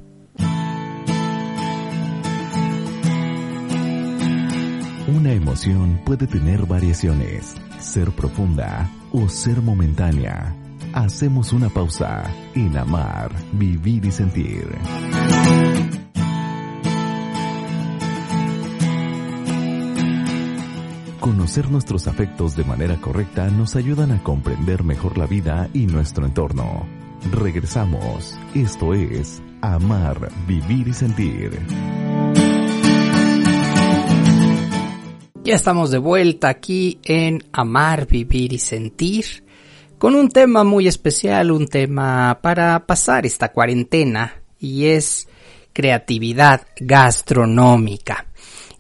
Una 5.08 5.34
emoción 5.34 6.02
puede 6.04 6.26
tener 6.26 6.66
variaciones, 6.66 7.54
ser 7.80 8.10
profunda 8.10 8.90
o 9.12 9.30
ser 9.30 9.62
momentánea. 9.62 10.56
Hacemos 10.94 11.54
una 11.54 11.70
pausa 11.70 12.24
en 12.56 12.76
amar, 12.76 13.32
vivir 13.54 14.04
y 14.06 14.12
sentir. 14.12 14.68
Conocer 21.20 21.70
nuestros 21.70 22.08
afectos 22.08 22.56
de 22.56 22.64
manera 22.64 23.00
correcta 23.00 23.48
nos 23.52 23.76
ayudan 23.76 24.12
a 24.12 24.24
comprender 24.24 24.84
mejor 24.84 25.20
la 25.20 25.28
vida 25.28 25.70
y 25.72 25.86
nuestro 25.86 26.26
entorno. 26.26 26.88
Regresamos. 27.32 28.36
Esto 28.56 28.96
es 28.96 29.40
Amar, 29.62 30.32
Vivir 30.48 30.88
y 30.88 30.94
Sentir. 30.94 31.60
Ya 35.46 35.54
estamos 35.54 35.92
de 35.92 36.00
vuelta 36.00 36.50
aquí 36.50 36.98
en 37.04 37.44
Amar, 37.52 38.08
Vivir 38.08 38.52
y 38.52 38.58
Sentir 38.58 39.44
con 40.00 40.16
un 40.16 40.30
tema 40.30 40.64
muy 40.64 40.88
especial, 40.88 41.52
un 41.52 41.68
tema 41.68 42.40
para 42.42 42.88
pasar 42.88 43.28
esta 43.28 43.52
cuarentena 43.52 44.42
y 44.60 44.86
es 44.86 45.28
creatividad 45.72 46.66
gastronómica. 46.80 48.26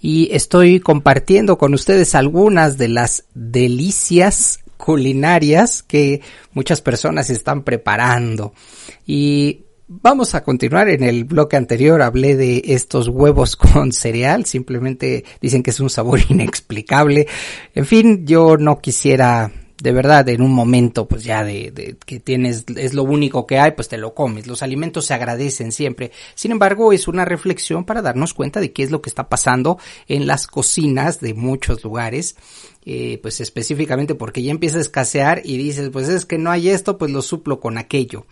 Y 0.02 0.30
estoy 0.32 0.80
compartiendo 0.80 1.60
con 1.60 1.76
ustedes 1.76 2.16
algunas 2.16 2.80
de 2.80 2.88
las 2.88 3.26
delicias 3.36 4.62
culinarias 4.76 5.84
que 5.84 6.22
muchas 6.54 6.82
personas 6.82 7.30
están 7.30 7.62
preparando. 7.62 8.56
Y 9.06 9.65
Vamos 9.88 10.34
a 10.34 10.44
continuar. 10.44 10.90
En 10.90 11.04
el 11.04 11.26
bloque 11.26 11.58
anterior 11.58 12.02
hablé 12.02 12.36
de 12.36 12.62
estos 12.66 13.08
huevos 13.08 13.56
con 13.56 13.92
cereal. 13.92 14.46
Simplemente 14.46 15.24
dicen 15.42 15.62
que 15.62 15.70
es 15.70 15.80
un 15.80 15.90
sabor 15.90 16.20
inexplicable. 16.30 17.28
En 17.76 17.86
fin, 17.86 18.26
yo 18.26 18.58
no 18.58 18.80
quisiera 18.80 19.52
de 19.82 19.92
verdad 19.92 20.28
en 20.30 20.42
un 20.42 20.52
momento 20.54 21.06
pues 21.06 21.26
ya 21.26 21.44
de, 21.44 21.98
que 22.06 22.20
tienes 22.22 22.64
es 22.78 22.94
lo 22.94 23.04
único 23.04 23.46
que 23.46 23.60
hay 23.60 23.72
pues 23.72 23.90
te 23.90 23.98
lo 23.98 24.14
comes 24.14 24.48
los 24.48 24.64
alimentos 24.64 25.06
se 25.06 25.14
agradecen 25.14 25.74
siempre 25.74 26.12
sin 26.34 26.52
embargo 26.52 26.94
es 26.94 27.10
una 27.10 27.26
reflexión 27.26 27.84
para 27.84 28.02
darnos 28.02 28.34
cuenta 28.34 28.62
de 28.62 28.72
qué 28.72 28.84
es 28.84 28.92
lo 28.92 29.02
que 29.02 29.10
está 29.10 29.28
pasando 29.28 29.78
en 30.08 30.28
las 30.28 30.48
cocinas 30.48 31.20
de 31.20 31.34
muchos 31.34 31.84
lugares 31.84 32.38
eh, 32.86 33.20
pues 33.22 33.42
específicamente 33.42 34.16
porque 34.16 34.42
ya 34.42 34.52
empieza 34.52 34.78
a 34.78 34.82
escasear 34.82 35.42
y 35.44 35.58
dices 35.58 35.90
pues 35.92 36.08
es 36.08 36.26
que 36.26 36.38
no 36.38 36.52
hay 36.52 36.70
esto 36.70 36.98
pues 36.98 37.12
lo 37.12 37.22
suplo 37.22 37.60
con 37.60 37.78
aquello 37.78 38.26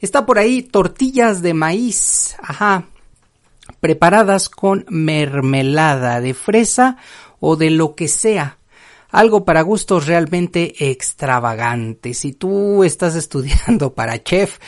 está 0.00 0.26
por 0.26 0.38
ahí 0.38 0.62
tortillas 0.62 1.42
de 1.42 1.54
maíz 1.54 2.36
ajá 2.42 2.86
preparadas 3.80 4.48
con 4.48 4.84
mermelada 4.88 6.20
de 6.20 6.34
fresa 6.34 6.96
o 7.38 7.56
de 7.56 7.70
lo 7.70 7.94
que 7.94 8.08
sea 8.08 8.58
algo 9.10 9.44
para 9.44 9.62
gustos 9.62 10.06
realmente 10.06 10.90
extravagantes. 10.90 12.18
Si 12.18 12.32
tú 12.32 12.84
estás 12.84 13.14
estudiando 13.16 13.92
para 13.92 14.22
chef, 14.22 14.58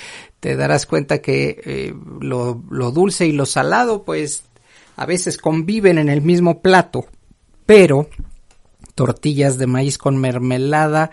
te 0.41 0.57
darás 0.57 0.87
cuenta 0.87 1.23
que 1.23 1.63
eh, 1.65 1.95
lo 2.21 2.91
dulce 2.91 3.27
y 3.27 3.33
lo 3.33 3.47
salado 3.47 4.03
pues 4.03 4.45
a 4.97 5.07
veces 5.07 5.39
conviven 5.39 5.99
en 5.99 6.09
el 6.09 6.21
mismo 6.23 6.61
plato, 6.61 7.07
pero 7.67 8.09
tortillas 8.95 9.59
de 9.59 9.67
maíz 9.67 9.99
con 9.99 10.17
mermelada, 10.17 11.11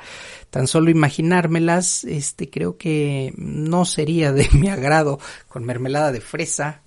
tan 0.50 0.68
solo 0.68 0.90
imaginármelas, 0.90 2.04
este 2.04 2.50
creo 2.50 2.78
que 2.78 3.34
no 3.38 3.86
sería 3.86 4.32
de 4.32 4.50
mi 4.54 4.70
agrado 4.70 5.20
con 5.48 5.66
mermelada 5.66 6.12
de 6.12 6.22
fresa, 6.22 6.84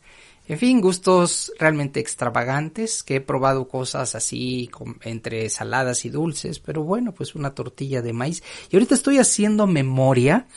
en 0.48 0.58
fin, 0.58 0.80
gustos 0.80 1.52
realmente 1.58 2.00
extravagantes, 2.00 3.02
que 3.04 3.16
he 3.16 3.20
probado 3.20 3.68
cosas 3.68 4.16
así 4.16 4.68
entre 5.02 5.48
saladas 5.48 6.04
y 6.04 6.10
dulces, 6.10 6.58
pero 6.58 6.82
bueno, 6.82 7.12
pues 7.12 7.36
una 7.36 7.54
tortilla 7.54 8.02
de 8.02 8.12
maíz. 8.12 8.42
Y 8.68 8.76
ahorita 8.76 8.96
estoy 8.96 9.18
haciendo 9.18 9.68
memoria 9.68 10.48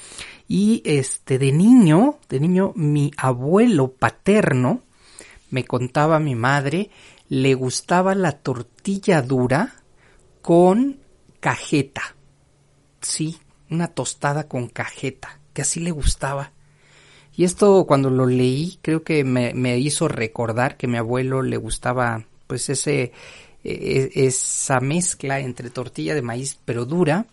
y 0.48 0.82
este 0.86 1.38
de 1.38 1.52
niño, 1.52 2.18
de 2.30 2.40
niño 2.40 2.74
mi 2.76 3.12
abuelo 3.16 3.92
paterno 3.92 4.82
me 5.52 5.66
contaba 5.66 6.20
mi 6.20 6.34
madre, 6.34 6.90
le 7.30 7.54
gustaba 7.54 8.16
la 8.16 8.34
tortilla 8.34 9.22
dura 9.22 9.76
con 10.46 11.00
cajeta. 11.40 12.16
Sí, 13.02 13.38
una 13.72 13.88
tostada 13.88 14.48
con 14.48 14.68
cajeta, 14.68 15.40
que 15.54 15.64
así 15.64 15.80
le 15.80 15.90
gustaba. 15.90 16.52
Y 17.36 17.46
esto 17.46 17.88
cuando 17.88 18.12
lo 18.12 18.28
leí 18.28 18.78
creo 18.84 19.04
que 19.04 19.24
me, 19.24 19.80
hizo 19.80 20.08
recordar 20.08 20.78
que 20.78 20.86
a 20.86 20.90
mi 20.90 20.98
abuelo 20.98 21.42
le 21.42 21.58
gustaba 21.58 22.28
pues 22.46 22.70
ese 22.70 23.12
e, 23.64 24.12
e, 24.14 24.28
esa 24.28 24.80
mezcla 24.82 25.40
entre 25.40 25.72
tortilla 25.72 26.14
de 26.14 26.22
maíz 26.22 26.60
pero 26.64 26.86
dura 26.86 27.26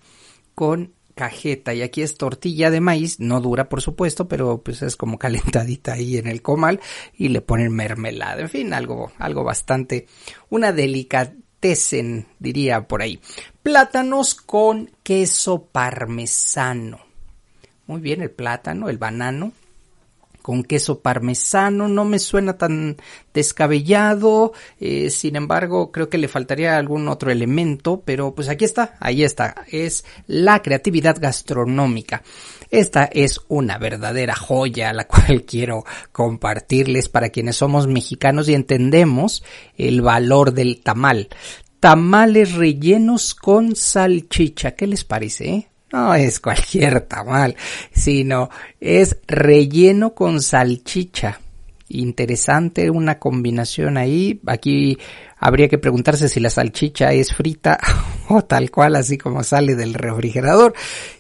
con 0.55 0.95
cajeta 1.15 1.75
y 1.75 1.83
aquí 1.83 2.01
es 2.01 2.17
tortilla 2.17 2.71
de 2.71 2.81
maíz, 2.81 3.21
no 3.21 3.43
dura 3.43 3.69
por 3.69 3.83
supuesto, 3.83 4.27
pero 4.27 4.63
pues 4.63 4.81
es 4.81 4.97
como 4.97 5.19
calentadita 5.19 5.93
ahí 5.93 6.17
en 6.17 6.29
el 6.29 6.41
comal 6.41 6.81
y 7.15 7.29
le 7.29 7.43
ponen 7.43 7.73
mermelada, 7.73 8.41
en 8.41 8.49
fin, 8.49 8.73
algo 8.73 9.13
algo 9.19 9.45
bastante 9.45 10.07
una 10.49 10.73
diría 12.41 12.89
por 12.89 13.03
ahí. 13.03 13.21
Plátanos 13.63 14.35
con 14.35 14.91
queso 15.03 15.65
parmesano. 15.65 16.99
Muy 17.87 18.01
bien, 18.01 18.21
el 18.21 18.31
plátano, 18.31 18.89
el 18.89 18.99
banano 18.99 19.53
con 20.43 20.65
queso 20.65 21.01
parmesano, 21.01 21.89
no 21.89 22.05
me 22.05 22.19
suena 22.19 22.59
tan 22.59 22.97
descabellado, 23.33 24.53
eh, 24.81 25.09
sin 25.11 25.37
embargo 25.37 25.91
creo 25.93 26.09
que 26.09 26.19
le 26.19 26.29
faltaría 26.29 26.77
algún 26.77 27.09
otro 27.09 27.31
elemento, 27.31 28.03
pero 28.05 28.35
pues 28.35 28.49
aquí 28.49 28.65
está, 28.65 28.97
ahí 29.01 29.23
está, 29.23 29.65
es 29.71 30.05
la 30.27 30.61
creatividad 30.61 31.17
gastronómica. 31.19 32.23
Esta 32.71 33.05
es 33.05 33.41
una 33.49 33.79
verdadera 33.79 34.35
joya 34.35 34.93
la 34.93 35.05
cual 35.09 35.45
quiero 35.45 35.85
compartirles 36.11 37.09
para 37.09 37.29
quienes 37.29 37.57
somos 37.57 37.87
mexicanos 37.87 38.49
y 38.49 38.55
entendemos 38.55 39.45
el 39.77 40.03
valor 40.03 40.53
del 40.53 40.83
tamal. 40.83 41.29
Tamales 41.81 42.55
rellenos 42.55 43.35
con 43.35 43.77
salchicha, 43.77 44.73
¿qué 44.73 44.87
les 44.87 45.05
parece? 45.05 45.49
Eh? 45.49 45.72
No 45.93 46.15
es 46.15 46.41
cualquier 46.41 47.03
tamal, 47.03 47.55
sino 47.93 48.49
es 48.81 49.19
relleno 49.27 50.15
con 50.15 50.41
salchicha. 50.41 51.39
Interesante 51.89 52.89
una 52.89 53.19
combinación 53.19 53.99
ahí. 53.99 54.41
Aquí 54.47 54.99
habría 55.43 55.69
que 55.69 55.77
preguntarse 55.77 56.29
si 56.29 56.39
la 56.39 56.51
salchicha 56.51 57.13
es 57.13 57.35
frita 57.35 57.79
o 58.29 58.43
tal 58.43 58.71
cual 58.71 58.95
así 58.97 59.19
como 59.19 59.43
sale 59.43 59.75
del 59.75 59.93
refrigerador 59.93 60.73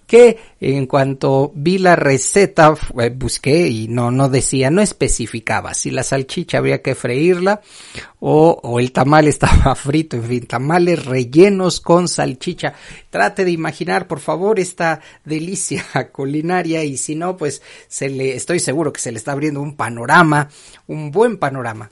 que 0.06 0.38
en 0.60 0.86
cuanto 0.86 1.50
vi 1.54 1.78
la 1.78 1.96
receta 1.96 2.74
busqué 3.16 3.66
y 3.66 3.88
no 3.88 4.12
no 4.12 4.28
decía 4.28 4.70
no 4.70 4.80
especificaba 4.80 5.74
si 5.74 5.90
la 5.90 6.04
salchicha 6.04 6.58
había 6.58 6.82
que 6.82 6.94
freírla 6.94 7.62
o, 8.20 8.60
o 8.62 8.78
el 8.78 8.92
tamal 8.92 9.26
estaba 9.28 9.74
frito 9.74 10.16
en 10.16 10.24
fin 10.24 10.46
tamales 10.46 11.04
rellenos 11.04 11.80
con 11.80 12.06
salchicha. 12.06 12.74
Trate 13.10 13.44
de 13.44 13.50
imaginar 13.50 14.06
por 14.06 14.20
favor 14.20 14.60
esta 14.60 15.00
delicia 15.24 15.84
culinaria 16.12 16.84
y 16.84 16.96
si 16.96 17.16
no 17.16 17.36
pues 17.36 17.60
se 17.88 18.08
le 18.08 18.36
estoy 18.36 18.60
seguro 18.60 18.92
que 18.92 19.00
se 19.00 19.10
le 19.10 19.18
está 19.18 19.32
abriendo 19.32 19.60
un 19.60 19.74
panorama 19.74 20.48
un 20.86 21.10
buen 21.10 21.38
panorama 21.38 21.90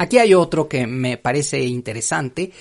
Aquí 0.00 0.16
hay 0.16 0.32
otro 0.32 0.66
que 0.66 0.86
me 0.86 1.18
parece 1.18 1.62
interesante. 1.62 2.52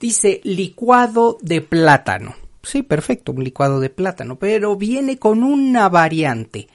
Dice 0.00 0.40
licuado 0.44 1.36
de 1.42 1.60
plátano. 1.60 2.34
Sí, 2.62 2.82
perfecto, 2.82 3.32
un 3.32 3.44
licuado 3.44 3.80
de 3.80 3.90
plátano, 3.90 4.38
pero 4.38 4.76
viene 4.76 5.18
con 5.18 5.42
una 5.42 5.90
variante. 5.90 6.68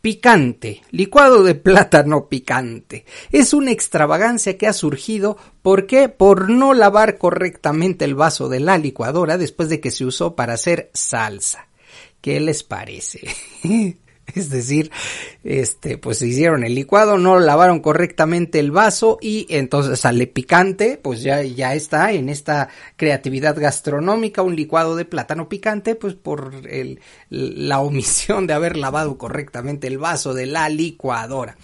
Picante, 0.00 0.82
licuado 0.92 1.42
de 1.42 1.56
plátano 1.56 2.28
picante. 2.28 3.04
Es 3.32 3.52
una 3.52 3.72
extravagancia 3.72 4.56
que 4.56 4.68
ha 4.68 4.72
surgido, 4.72 5.36
¿por 5.60 5.86
qué? 5.88 6.08
Por 6.08 6.50
no 6.50 6.72
lavar 6.72 7.18
correctamente 7.18 8.04
el 8.04 8.14
vaso 8.14 8.48
de 8.48 8.60
la 8.60 8.78
licuadora 8.78 9.38
después 9.38 9.68
de 9.70 9.80
que 9.80 9.90
se 9.90 10.04
usó 10.04 10.36
para 10.36 10.52
hacer 10.52 10.92
salsa. 10.94 11.66
¿Qué 12.20 12.38
les 12.38 12.62
parece? 12.62 13.26
Es 14.34 14.50
decir, 14.50 14.90
este, 15.44 15.98
pues 15.98 16.20
hicieron 16.22 16.64
el 16.64 16.74
licuado, 16.74 17.18
no 17.18 17.38
lavaron 17.38 17.80
correctamente 17.80 18.58
el 18.58 18.70
vaso 18.70 19.18
y 19.20 19.46
entonces 19.48 20.00
sale 20.00 20.26
picante, 20.26 20.98
pues 21.00 21.22
ya, 21.22 21.42
ya 21.42 21.74
está 21.74 22.12
en 22.12 22.28
esta 22.28 22.68
creatividad 22.96 23.58
gastronómica, 23.58 24.42
un 24.42 24.56
licuado 24.56 24.96
de 24.96 25.04
plátano 25.04 25.48
picante, 25.48 25.94
pues 25.94 26.14
por 26.14 26.52
la 27.30 27.80
omisión 27.80 28.46
de 28.46 28.54
haber 28.54 28.76
lavado 28.76 29.18
correctamente 29.18 29.86
el 29.86 29.98
vaso 29.98 30.34
de 30.34 30.46
la 30.46 30.68
licuadora. 30.68 31.56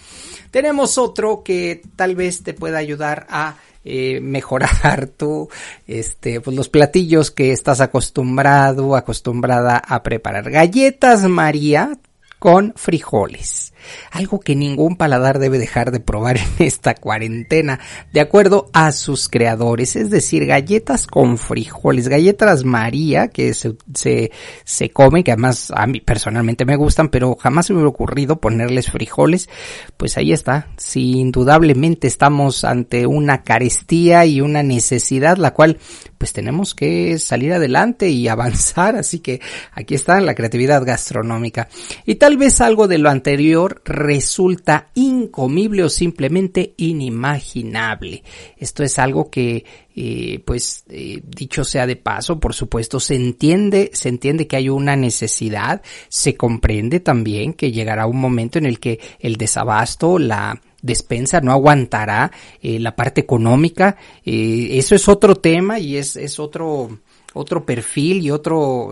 Tenemos 0.50 0.98
otro 0.98 1.42
que 1.42 1.82
tal 1.96 2.16
vez 2.16 2.42
te 2.42 2.54
pueda 2.54 2.78
ayudar 2.78 3.26
a 3.30 3.56
eh, 3.84 4.20
mejorar 4.20 5.06
tu, 5.16 5.48
este, 5.86 6.40
pues 6.40 6.54
los 6.54 6.68
platillos 6.68 7.30
que 7.30 7.52
estás 7.52 7.80
acostumbrado, 7.80 8.94
acostumbrada 8.94 9.78
a 9.78 10.02
preparar. 10.02 10.50
Galletas 10.50 11.22
María, 11.24 11.96
con 12.40 12.72
frijoles. 12.74 13.72
Algo 14.10 14.40
que 14.40 14.56
ningún 14.56 14.96
paladar 14.96 15.38
debe 15.38 15.58
dejar 15.58 15.90
de 15.90 16.00
probar 16.00 16.38
en 16.38 16.48
esta 16.58 16.94
cuarentena, 16.94 17.80
de 18.12 18.20
acuerdo 18.20 18.68
a 18.72 18.92
sus 18.92 19.28
creadores, 19.28 19.94
es 19.94 20.10
decir, 20.10 20.46
galletas 20.46 21.06
con 21.06 21.38
frijoles, 21.38 22.08
galletas 22.08 22.64
María, 22.64 23.28
que 23.28 23.54
se, 23.54 23.76
se, 23.94 24.32
se 24.64 24.90
come, 24.90 25.22
que 25.22 25.32
además 25.32 25.70
a 25.74 25.86
mí 25.86 26.00
personalmente 26.00 26.64
me 26.64 26.76
gustan, 26.76 27.10
pero 27.10 27.36
jamás 27.36 27.66
se 27.66 27.72
me 27.72 27.78
hubiera 27.78 27.90
ocurrido 27.90 28.40
ponerles 28.40 28.90
frijoles, 28.90 29.48
pues 29.96 30.16
ahí 30.16 30.32
está, 30.32 30.68
si 30.78 31.12
indudablemente 31.12 32.06
estamos 32.06 32.64
ante 32.64 33.06
una 33.06 33.42
carestía 33.42 34.24
y 34.24 34.40
una 34.40 34.62
necesidad, 34.62 35.36
la 35.36 35.52
cual 35.52 35.78
pues 36.20 36.34
tenemos 36.34 36.74
que 36.74 37.18
salir 37.18 37.52
adelante 37.54 38.10
y 38.10 38.28
avanzar, 38.28 38.96
así 38.96 39.20
que 39.20 39.40
aquí 39.72 39.94
está 39.94 40.20
la 40.20 40.34
creatividad 40.34 40.84
gastronómica. 40.84 41.68
Y 42.04 42.16
tal 42.16 42.29
vez 42.36 42.60
algo 42.60 42.88
de 42.88 42.98
lo 42.98 43.10
anterior 43.10 43.82
resulta 43.84 44.90
incomible 44.94 45.84
o 45.84 45.88
simplemente 45.88 46.74
inimaginable. 46.76 48.22
Esto 48.56 48.82
es 48.82 48.98
algo 48.98 49.30
que 49.30 49.64
eh, 49.94 50.40
pues 50.44 50.84
eh, 50.88 51.20
dicho 51.24 51.64
sea 51.64 51.86
de 51.86 51.96
paso, 51.96 52.40
por 52.40 52.54
supuesto, 52.54 53.00
se 53.00 53.16
entiende, 53.16 53.90
se 53.92 54.08
entiende 54.08 54.46
que 54.46 54.56
hay 54.56 54.68
una 54.68 54.96
necesidad, 54.96 55.82
se 56.08 56.36
comprende 56.36 57.00
también 57.00 57.52
que 57.52 57.72
llegará 57.72 58.06
un 58.06 58.20
momento 58.20 58.58
en 58.58 58.66
el 58.66 58.78
que 58.78 59.00
el 59.18 59.36
desabasto, 59.36 60.18
la 60.18 60.60
despensa, 60.80 61.40
no 61.40 61.52
aguantará 61.52 62.30
eh, 62.62 62.78
la 62.78 62.96
parte 62.96 63.20
económica. 63.20 63.96
Eso 64.24 64.94
es 64.94 65.08
otro 65.08 65.34
tema 65.34 65.78
y 65.78 65.96
es, 65.96 66.16
es 66.16 66.38
otro, 66.38 67.00
otro 67.34 67.66
perfil 67.66 68.22
y 68.22 68.30
otro 68.30 68.90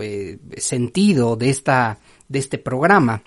sentido 0.57 1.37
de 1.37 1.49
esta, 1.49 1.99
de 2.29 2.39
este 2.39 2.59
programa. 2.59 3.23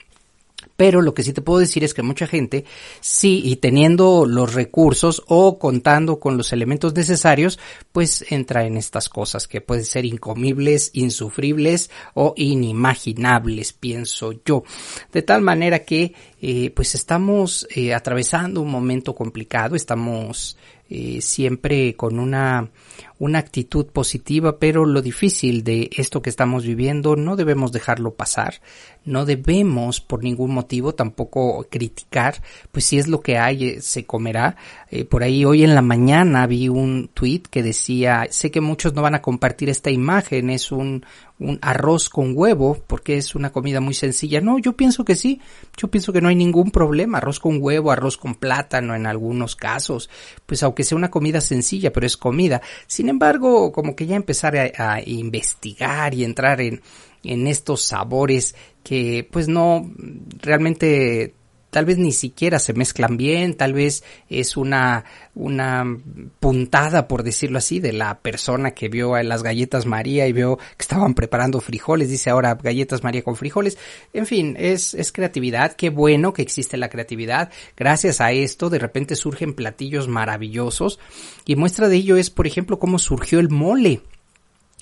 Pero 0.77 1.01
lo 1.01 1.13
que 1.13 1.23
sí 1.23 1.33
te 1.33 1.41
puedo 1.41 1.59
decir 1.59 1.83
es 1.83 1.93
que 1.93 2.03
mucha 2.03 2.27
gente, 2.27 2.65
sí, 2.99 3.41
y 3.43 3.57
teniendo 3.57 4.25
los 4.25 4.53
recursos 4.53 5.23
o 5.27 5.59
contando 5.59 6.19
con 6.19 6.37
los 6.37 6.53
elementos 6.53 6.93
necesarios, 6.93 7.59
pues 7.91 8.25
entra 8.29 8.65
en 8.65 8.77
estas 8.77 9.09
cosas 9.09 9.47
que 9.47 9.61
pueden 9.61 9.85
ser 9.85 10.05
incomibles, 10.05 10.91
insufribles 10.93 11.89
o 12.13 12.33
inimaginables, 12.35 13.73
pienso 13.73 14.33
yo. 14.45 14.63
De 15.11 15.21
tal 15.21 15.41
manera 15.41 15.79
que, 15.79 16.13
eh, 16.41 16.71
pues 16.71 16.95
estamos 16.95 17.67
eh, 17.75 17.93
atravesando 17.93 18.61
un 18.61 18.71
momento 18.71 19.13
complicado, 19.13 19.75
estamos 19.75 20.57
eh, 20.93 21.21
siempre 21.21 21.95
con 21.95 22.19
una, 22.19 22.69
una 23.17 23.39
actitud 23.39 23.85
positiva, 23.85 24.59
pero 24.59 24.85
lo 24.85 25.01
difícil 25.01 25.63
de 25.63 25.89
esto 25.95 26.21
que 26.21 26.29
estamos 26.29 26.65
viviendo 26.65 27.15
no 27.15 27.37
debemos 27.37 27.71
dejarlo 27.71 28.13
pasar, 28.15 28.55
no 29.05 29.23
debemos 29.23 30.01
por 30.01 30.21
ningún 30.21 30.53
motivo 30.53 30.93
tampoco 30.93 31.65
criticar, 31.69 32.41
pues 32.73 32.83
si 32.83 32.97
es 32.97 33.07
lo 33.07 33.21
que 33.21 33.37
hay, 33.37 33.69
eh, 33.69 33.81
se 33.81 34.05
comerá. 34.05 34.57
Eh, 34.89 35.05
por 35.05 35.23
ahí 35.23 35.45
hoy 35.45 35.63
en 35.63 35.75
la 35.75 35.81
mañana 35.81 36.45
vi 36.45 36.67
un 36.67 37.09
tweet 37.13 37.43
que 37.49 37.63
decía, 37.63 38.27
sé 38.29 38.51
que 38.51 38.59
muchos 38.59 38.93
no 38.93 39.01
van 39.01 39.15
a 39.15 39.21
compartir 39.21 39.69
esta 39.69 39.91
imagen, 39.91 40.49
es 40.49 40.73
un, 40.73 41.05
un 41.41 41.57
arroz 41.61 42.07
con 42.07 42.33
huevo, 42.35 42.77
porque 42.87 43.17
es 43.17 43.33
una 43.33 43.51
comida 43.51 43.81
muy 43.81 43.95
sencilla. 43.95 44.41
No, 44.41 44.59
yo 44.59 44.73
pienso 44.73 45.03
que 45.03 45.15
sí, 45.15 45.41
yo 45.75 45.89
pienso 45.89 46.13
que 46.13 46.21
no 46.21 46.29
hay 46.29 46.35
ningún 46.35 46.71
problema, 46.71 47.17
arroz 47.17 47.39
con 47.39 47.57
huevo, 47.59 47.91
arroz 47.91 48.15
con 48.15 48.35
plátano 48.35 48.95
en 48.95 49.07
algunos 49.07 49.55
casos, 49.55 50.09
pues 50.45 50.61
aunque 50.61 50.83
sea 50.83 50.97
una 50.97 51.09
comida 51.09 51.41
sencilla, 51.41 51.91
pero 51.91 52.05
es 52.05 52.15
comida. 52.15 52.61
Sin 52.85 53.09
embargo, 53.09 53.71
como 53.71 53.95
que 53.95 54.05
ya 54.05 54.15
empezar 54.15 54.55
a, 54.55 55.01
investigar 55.03 56.13
y 56.13 56.23
entrar 56.23 56.61
en, 56.61 56.81
en 57.23 57.47
estos 57.47 57.81
sabores 57.81 58.55
que 58.83 59.27
pues 59.31 59.47
no 59.47 59.89
realmente 60.41 61.33
tal 61.71 61.85
vez 61.85 61.97
ni 61.97 62.11
siquiera 62.11 62.59
se 62.59 62.73
mezclan 62.73 63.17
bien, 63.17 63.55
tal 63.55 63.73
vez 63.73 64.03
es 64.29 64.57
una, 64.57 65.05
una 65.33 65.85
puntada, 66.39 67.07
por 67.07 67.23
decirlo 67.23 67.57
así, 67.57 67.79
de 67.79 67.93
la 67.93 68.19
persona 68.19 68.71
que 68.71 68.89
vio 68.89 69.15
a 69.15 69.23
las 69.23 69.41
galletas 69.41 69.85
María 69.85 70.27
y 70.27 70.33
vio 70.33 70.57
que 70.57 70.81
estaban 70.81 71.15
preparando 71.15 71.59
frijoles, 71.61 72.09
dice 72.09 72.29
ahora 72.29 72.55
galletas 72.55 73.03
María 73.03 73.23
con 73.23 73.35
frijoles. 73.35 73.77
En 74.13 74.27
fin, 74.27 74.55
es, 74.59 74.93
es 74.93 75.11
creatividad, 75.11 75.73
qué 75.73 75.89
bueno 75.89 76.33
que 76.33 76.41
existe 76.41 76.77
la 76.77 76.89
creatividad. 76.89 77.49
Gracias 77.75 78.21
a 78.21 78.31
esto, 78.31 78.69
de 78.69 78.79
repente 78.79 79.15
surgen 79.15 79.53
platillos 79.53 80.07
maravillosos 80.07 80.99
y 81.45 81.55
muestra 81.55 81.87
de 81.87 81.95
ello 81.95 82.17
es, 82.17 82.29
por 82.29 82.47
ejemplo, 82.47 82.79
cómo 82.79 82.99
surgió 82.99 83.39
el 83.39 83.49
mole. 83.49 84.01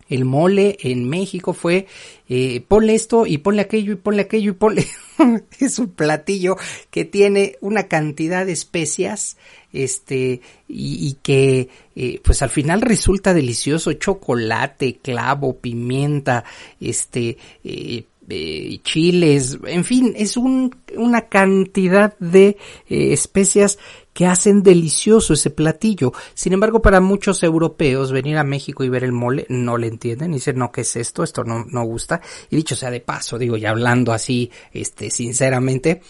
El 0.09 0.25
mole 0.25 0.77
en 0.81 1.07
México 1.07 1.53
fue, 1.53 1.87
eh, 2.27 2.61
ponle 2.67 2.95
esto 2.95 3.25
y 3.25 3.37
ponle 3.37 3.61
aquello 3.61 3.93
y 3.93 3.95
ponle 3.95 4.23
aquello 4.23 4.51
y 4.51 4.55
ponle... 4.55 4.87
es 5.59 5.79
un 5.79 5.89
platillo 5.89 6.57
que 6.89 7.05
tiene 7.05 7.57
una 7.61 7.87
cantidad 7.87 8.45
de 8.45 8.53
especias, 8.53 9.37
este, 9.71 10.41
y, 10.67 11.17
que, 11.21 11.69
eh, 11.95 12.19
pues 12.23 12.41
al 12.41 12.49
final 12.49 12.81
resulta 12.81 13.33
delicioso, 13.33 13.93
chocolate, 13.93 14.99
clavo, 15.01 15.57
pimienta, 15.57 16.43
este, 16.79 17.37
eh, 17.63 18.05
eh, 18.31 18.79
chiles, 18.83 19.57
en 19.65 19.83
fin, 19.83 20.13
es 20.15 20.37
un, 20.37 20.75
una 20.95 21.21
cantidad 21.29 22.15
de 22.19 22.57
eh, 22.87 23.11
especias 23.11 23.79
que 24.19 24.27
hacen 24.27 24.63
delicioso 24.63 25.31
ese 25.31 25.49
platillo. 25.49 26.11
Sin 26.33 26.51
embargo, 26.51 26.81
para 26.81 26.99
muchos 26.99 27.41
europeos 27.41 28.11
venir 28.11 28.35
a 28.35 28.43
México 28.43 28.83
y 28.83 28.89
ver 28.89 29.05
el 29.05 29.13
mole 29.13 29.45
no 29.47 29.77
le 29.77 29.87
entienden, 29.87 30.33
dicen, 30.33 30.57
no, 30.57 30.73
¿qué 30.73 30.81
es 30.81 30.97
esto? 30.97 31.23
Esto 31.23 31.45
no, 31.45 31.63
no 31.63 31.85
gusta. 31.85 32.19
Y 32.49 32.57
dicho 32.57 32.75
sea 32.75 32.91
de 32.91 32.99
paso, 32.99 33.37
digo, 33.37 33.55
ya 33.55 33.69
hablando 33.69 34.11
así, 34.11 34.51
este, 34.73 35.09
sinceramente, 35.09 36.01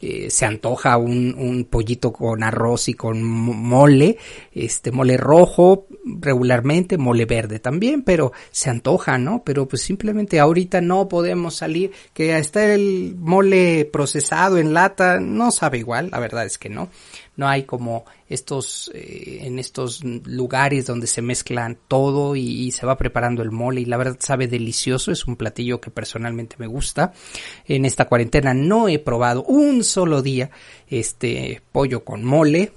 eh, 0.00 0.30
se 0.30 0.46
antoja 0.46 0.96
un, 0.96 1.34
un, 1.36 1.66
pollito 1.66 2.10
con 2.10 2.42
arroz 2.42 2.88
y 2.88 2.94
con 2.94 3.22
mole, 3.22 4.16
este 4.54 4.90
mole 4.90 5.18
rojo 5.18 5.88
regularmente, 6.06 6.96
mole 6.96 7.26
verde 7.26 7.58
también, 7.58 8.02
pero 8.02 8.32
se 8.50 8.70
antoja, 8.70 9.18
¿no? 9.18 9.42
Pero 9.44 9.68
pues 9.68 9.82
simplemente 9.82 10.40
ahorita 10.40 10.80
no 10.80 11.06
podemos 11.06 11.56
salir, 11.56 11.90
que 12.14 12.38
está 12.38 12.72
el 12.72 13.14
mole 13.18 13.84
procesado 13.92 14.56
en 14.56 14.72
lata, 14.72 15.20
no 15.20 15.50
sabe 15.50 15.76
igual, 15.76 16.08
la 16.12 16.18
verdad 16.18 16.46
es 16.46 16.56
que 16.56 16.70
no 16.70 16.88
no 17.38 17.48
hay 17.48 17.62
como 17.62 18.04
estos, 18.28 18.90
eh, 18.92 19.42
en 19.42 19.60
estos 19.60 20.02
lugares 20.04 20.86
donde 20.86 21.06
se 21.06 21.22
mezclan 21.22 21.78
todo 21.86 22.34
y, 22.34 22.72
se 22.72 22.84
va 22.84 22.98
preparando 22.98 23.42
el 23.42 23.52
mole 23.52 23.80
y 23.80 23.84
la 23.84 23.96
verdad 23.96 24.16
sabe 24.18 24.48
delicioso, 24.48 25.12
es 25.12 25.26
un 25.26 25.36
platillo 25.36 25.80
que 25.80 25.90
personalmente 25.90 26.56
me 26.58 26.66
gusta. 26.66 27.12
En 27.66 27.84
esta 27.84 28.06
cuarentena 28.06 28.54
no 28.54 28.88
he 28.88 28.98
probado 28.98 29.44
un 29.44 29.84
solo 29.84 30.20
día 30.20 30.50
este 30.88 31.62
pollo 31.72 32.04
con 32.04 32.24
mole, 32.24 32.72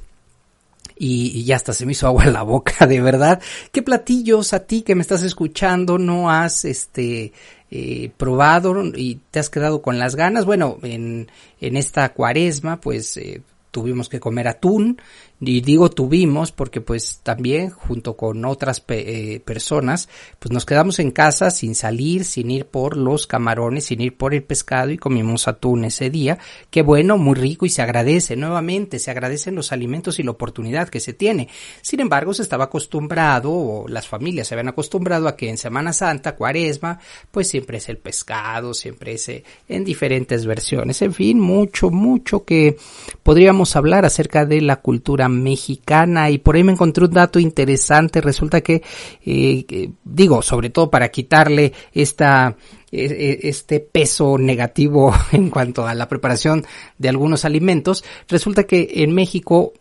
y, 0.96 1.44
ya 1.46 1.56
hasta 1.56 1.74
se 1.74 1.88
me 1.88 1.94
hizo 1.94 2.06
agua 2.06 2.26
en 2.26 2.34
la 2.34 2.44
boca, 2.44 2.86
de 2.88 3.02
verdad. 3.02 3.42
¿Qué 3.72 3.82
platillos 3.82 4.54
a 4.54 4.60
ti 4.60 4.84
que 4.84 4.94
me 4.94 5.02
estás 5.02 5.24
escuchando 5.24 5.98
no 5.98 6.30
has 6.30 6.64
este 6.64 7.34
eh, 7.72 8.12
probado 8.16 8.76
y 8.96 9.16
te 9.32 9.40
has 9.40 9.50
quedado 9.50 9.82
con 9.82 9.98
las 9.98 10.16
ganas? 10.16 10.46
Bueno, 10.46 10.78
en, 10.84 11.32
en 11.60 11.78
esta 11.78 12.14
cuaresma, 12.14 12.80
pues 12.80 13.18
eh, 13.18 13.42
tuvimos 13.72 14.10
que 14.10 14.20
comer 14.20 14.48
atún 14.48 15.02
y 15.44 15.62
digo 15.62 15.90
tuvimos 15.90 16.52
porque 16.52 16.82
pues 16.82 17.20
también 17.24 17.72
junto 17.72 18.16
con 18.16 18.46
otras 18.46 18.84
eh, 18.90 19.42
personas 19.44 20.08
pues 20.38 20.52
nos 20.52 20.66
quedamos 20.66 21.00
en 21.00 21.10
casa 21.10 21.50
sin 21.50 21.74
salir, 21.74 22.26
sin 22.26 22.52
ir 22.52 22.68
por 22.68 22.96
los 22.96 23.26
camarones, 23.26 23.86
sin 23.86 24.02
ir 24.02 24.16
por 24.16 24.36
el 24.36 24.44
pescado 24.44 24.92
y 24.92 24.98
comimos 24.98 25.48
atún 25.48 25.86
ese 25.86 26.12
día. 26.12 26.38
Qué 26.70 26.84
bueno, 26.84 27.18
muy 27.18 27.34
rico 27.34 27.66
y 27.66 27.70
se 27.70 27.82
agradece 27.82 28.36
nuevamente, 28.36 29.00
se 29.00 29.10
agradecen 29.10 29.56
los 29.56 29.72
alimentos 29.72 30.20
y 30.20 30.24
la 30.24 30.32
oportunidad 30.32 30.90
que 30.90 31.00
se 31.00 31.14
tiene. 31.14 31.48
Sin 31.82 32.00
embargo, 32.00 32.36
se 32.36 32.44
estaba 32.44 32.66
acostumbrado 32.66 33.52
o 33.52 33.88
las 33.88 34.08
familias 34.08 34.48
se 34.48 34.54
habían 34.54 34.70
acostumbrado 34.70 35.28
a 35.28 35.36
que 35.36 35.50
en 35.50 35.58
Semana 35.58 35.92
Santa, 35.92 36.36
Cuaresma, 36.36 37.00
pues 37.32 37.48
siempre 37.48 37.80
es 37.80 37.90
el 37.90 37.98
pescado, 37.98 38.76
siempre 38.76 39.14
es 39.14 39.28
eh, 39.30 39.44
en 39.68 39.84
diferentes 39.84 40.46
versiones. 40.46 41.02
En 41.02 41.14
fin, 41.14 41.40
mucho, 41.40 41.90
mucho 41.90 42.46
que 42.46 42.78
podríamos 43.24 43.76
hablar 43.76 44.06
acerca 44.06 44.46
de 44.46 44.62
la 44.62 44.78
cultura 44.78 45.31
mexicana 45.32 46.30
y 46.30 46.38
por 46.38 46.56
ahí 46.56 46.64
me 46.64 46.74
encontré 46.74 47.06
un 47.06 47.12
dato 47.12 47.40
interesante. 47.40 48.22
Resulta 48.22 48.62
que, 48.62 48.84
eh, 49.26 49.90
digo, 50.04 50.42
sobre 50.42 50.70
todo 50.70 50.90
para 50.90 51.10
quitarle 51.10 51.74
esta 51.94 52.56
e, 52.92 53.06
e, 53.06 53.50
este 53.50 53.80
peso 53.80 54.38
negativo 54.38 55.14
en 55.32 55.50
cuanto 55.50 55.88
a 55.88 55.96
la 55.96 56.08
preparación 56.10 56.66
de 56.98 57.10
algunos 57.10 57.46
alimentos, 57.46 58.04
resulta 58.28 58.66
que 58.66 58.90
en 58.96 59.14
México 59.14 59.74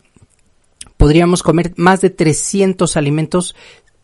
podríamos 0.95 1.43
comer 1.43 1.73
más 1.77 2.01
de 2.01 2.09
300 2.09 2.95
alimentos 2.95 3.55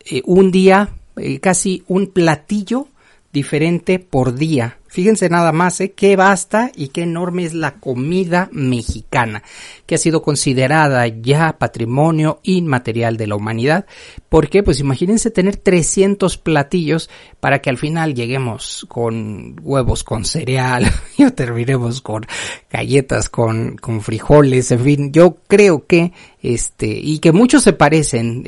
eh, 0.04 0.22
un 0.24 0.50
día, 0.50 0.90
eh, 1.16 1.40
casi 1.40 1.84
un 1.86 2.08
platillo 2.08 2.88
diferente 3.32 3.98
por 3.98 4.34
día. 4.34 4.78
Fíjense 4.88 5.28
nada 5.28 5.52
más, 5.52 5.80
¿eh? 5.82 5.92
qué 5.92 6.16
basta 6.16 6.72
y 6.74 6.88
qué 6.88 7.02
enorme 7.02 7.44
es 7.44 7.52
la 7.52 7.74
comida 7.74 8.48
mexicana, 8.52 9.42
que 9.84 9.96
ha 9.96 9.98
sido 9.98 10.22
considerada 10.22 11.06
ya 11.06 11.58
patrimonio 11.58 12.40
inmaterial 12.42 13.18
de 13.18 13.26
la 13.26 13.36
humanidad. 13.36 13.84
¿Por 14.30 14.48
qué? 14.48 14.62
Pues 14.62 14.80
imagínense 14.80 15.30
tener 15.30 15.56
300 15.56 16.38
platillos 16.38 17.10
para 17.38 17.60
que 17.60 17.68
al 17.68 17.76
final 17.76 18.14
lleguemos 18.14 18.86
con 18.88 19.60
huevos 19.62 20.04
con 20.04 20.24
cereal 20.24 20.90
y 21.18 21.30
terminemos 21.32 22.00
con 22.00 22.24
galletas 22.70 23.28
con, 23.28 23.76
con 23.76 24.00
frijoles, 24.00 24.70
en 24.70 24.80
fin, 24.80 25.12
yo 25.12 25.36
creo 25.46 25.86
que 25.86 26.12
este, 26.40 26.86
y 26.86 27.18
que 27.18 27.32
muchos 27.32 27.64
se 27.64 27.72
parecen, 27.72 28.44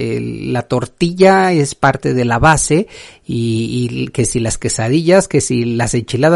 la 0.52 0.62
tortilla 0.62 1.52
es 1.52 1.74
parte 1.74 2.14
de 2.14 2.24
la 2.24 2.38
base 2.38 2.86
y, 3.26 3.88
y 3.90 4.08
que 4.08 4.24
si 4.24 4.38
las 4.38 4.58
quesadillas, 4.58 5.26
que 5.26 5.40
si 5.40 5.64
las 5.64 5.94
enchiladas 5.94 6.29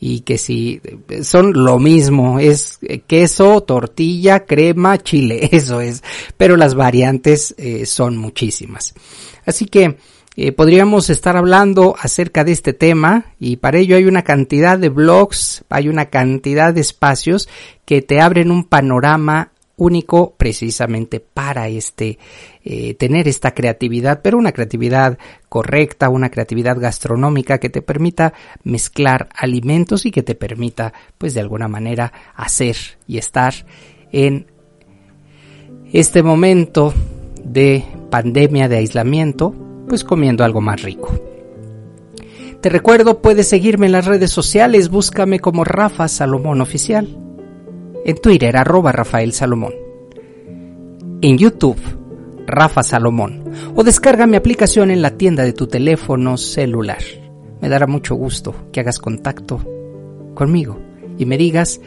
y 0.00 0.20
que 0.20 0.38
si 0.38 0.80
son 1.22 1.52
lo 1.52 1.78
mismo, 1.78 2.38
es 2.38 2.78
queso, 3.06 3.62
tortilla, 3.62 4.44
crema, 4.44 4.98
chile, 4.98 5.48
eso 5.52 5.80
es, 5.80 6.02
pero 6.36 6.56
las 6.56 6.74
variantes 6.74 7.54
eh, 7.58 7.86
son 7.86 8.16
muchísimas. 8.16 8.94
Así 9.44 9.66
que 9.66 9.96
eh, 10.38 10.52
podríamos 10.52 11.08
estar 11.08 11.36
hablando 11.36 11.96
acerca 11.98 12.44
de 12.44 12.52
este 12.52 12.74
tema 12.74 13.32
y 13.40 13.56
para 13.56 13.78
ello 13.78 13.96
hay 13.96 14.04
una 14.04 14.22
cantidad 14.22 14.78
de 14.78 14.90
blogs, 14.90 15.64
hay 15.70 15.88
una 15.88 16.06
cantidad 16.06 16.74
de 16.74 16.82
espacios 16.82 17.48
que 17.86 18.02
te 18.02 18.20
abren 18.20 18.50
un 18.50 18.64
panorama 18.64 19.52
único 19.76 20.34
precisamente 20.36 21.20
para 21.20 21.68
este 21.68 22.18
eh, 22.64 22.94
tener 22.94 23.28
esta 23.28 23.52
creatividad 23.52 24.20
pero 24.22 24.38
una 24.38 24.52
creatividad 24.52 25.18
correcta 25.48 26.08
una 26.08 26.30
creatividad 26.30 26.78
gastronómica 26.78 27.58
que 27.58 27.68
te 27.68 27.82
permita 27.82 28.32
mezclar 28.64 29.28
alimentos 29.34 30.06
y 30.06 30.10
que 30.10 30.22
te 30.22 30.34
permita 30.34 30.94
pues 31.18 31.34
de 31.34 31.40
alguna 31.40 31.68
manera 31.68 32.12
hacer 32.34 32.76
y 33.06 33.18
estar 33.18 33.54
en 34.12 34.46
este 35.92 36.22
momento 36.22 36.94
de 37.44 37.84
pandemia 38.10 38.68
de 38.68 38.78
aislamiento 38.78 39.54
pues 39.88 40.02
comiendo 40.02 40.42
algo 40.42 40.60
más 40.60 40.82
rico. 40.82 41.14
Te 42.60 42.70
recuerdo 42.70 43.20
puedes 43.20 43.46
seguirme 43.46 43.86
en 43.86 43.92
las 43.92 44.06
redes 44.06 44.30
sociales 44.30 44.88
búscame 44.88 45.38
como 45.38 45.64
Rafa 45.64 46.08
Salomón 46.08 46.62
Oficial 46.62 47.25
en 48.06 48.16
Twitter 48.18 48.56
arroba 48.56 48.92
Rafael 48.92 49.32
Salomón, 49.32 49.74
en 51.20 51.38
YouTube 51.38 51.80
Rafa 52.46 52.84
Salomón 52.84 53.42
o 53.74 53.82
descarga 53.82 54.28
mi 54.28 54.36
aplicación 54.36 54.92
en 54.92 55.02
la 55.02 55.16
tienda 55.16 55.42
de 55.42 55.52
tu 55.52 55.66
teléfono 55.66 56.36
celular. 56.36 57.02
Me 57.60 57.68
dará 57.68 57.88
mucho 57.88 58.14
gusto 58.14 58.54
que 58.70 58.78
hagas 58.78 59.00
contacto 59.00 59.60
conmigo 60.34 60.78
y 61.18 61.26
me 61.26 61.36
digas 61.36 61.80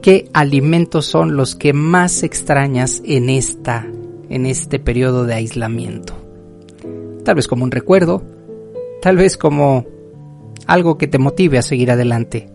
qué 0.00 0.30
alimentos 0.32 1.06
son 1.06 1.36
los 1.36 1.56
que 1.56 1.72
más 1.72 2.22
extrañas 2.22 3.02
en 3.04 3.28
esta 3.28 3.84
en 4.30 4.46
este 4.46 4.78
periodo 4.78 5.24
de 5.24 5.34
aislamiento. 5.34 6.14
Tal 7.24 7.34
vez 7.34 7.48
como 7.48 7.64
un 7.64 7.72
recuerdo, 7.72 8.22
tal 9.02 9.16
vez 9.16 9.36
como 9.36 9.86
algo 10.66 10.98
que 10.98 11.08
te 11.08 11.18
motive 11.18 11.58
a 11.58 11.62
seguir 11.62 11.90
adelante. 11.90 12.48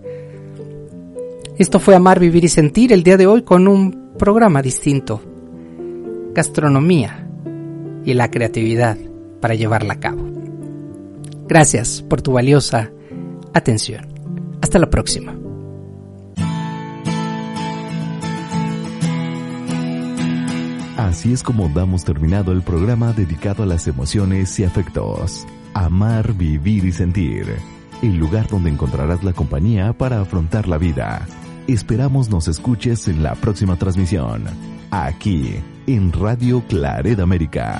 Esto 1.55 1.79
fue 1.79 1.95
Amar, 1.95 2.19
Vivir 2.19 2.43
y 2.45 2.49
Sentir 2.49 2.91
el 2.91 3.03
día 3.03 3.15
de 3.15 3.27
hoy 3.27 3.43
con 3.43 3.67
un 3.67 4.15
programa 4.17 4.63
distinto. 4.63 5.21
Gastronomía 6.33 7.27
y 8.03 8.15
la 8.15 8.31
creatividad 8.31 8.97
para 9.39 9.53
llevarla 9.53 9.93
a 9.93 9.99
cabo. 9.99 10.25
Gracias 11.47 12.01
por 12.01 12.23
tu 12.23 12.31
valiosa 12.31 12.89
atención. 13.53 14.07
Hasta 14.61 14.79
la 14.79 14.89
próxima. 14.89 15.37
Así 20.97 21.33
es 21.33 21.43
como 21.43 21.69
damos 21.69 22.03
terminado 22.03 22.51
el 22.51 22.63
programa 22.63 23.13
dedicado 23.13 23.61
a 23.61 23.67
las 23.67 23.87
emociones 23.87 24.59
y 24.59 24.63
afectos. 24.63 25.45
Amar, 25.75 26.33
vivir 26.33 26.83
y 26.85 26.91
sentir. 26.91 27.45
El 28.01 28.17
lugar 28.17 28.47
donde 28.47 28.71
encontrarás 28.71 29.23
la 29.23 29.33
compañía 29.33 29.93
para 29.93 30.19
afrontar 30.19 30.67
la 30.67 30.79
vida 30.79 31.27
Esperamos 31.67 32.29
nos 32.29 32.49
escuches 32.49 33.07
en 33.07 33.23
la 33.23 33.35
próxima 33.35 33.77
transmisión, 33.77 34.43
aquí 34.91 35.55
en 35.87 36.11
Radio 36.11 36.61
Claret 36.67 37.19
América. 37.19 37.79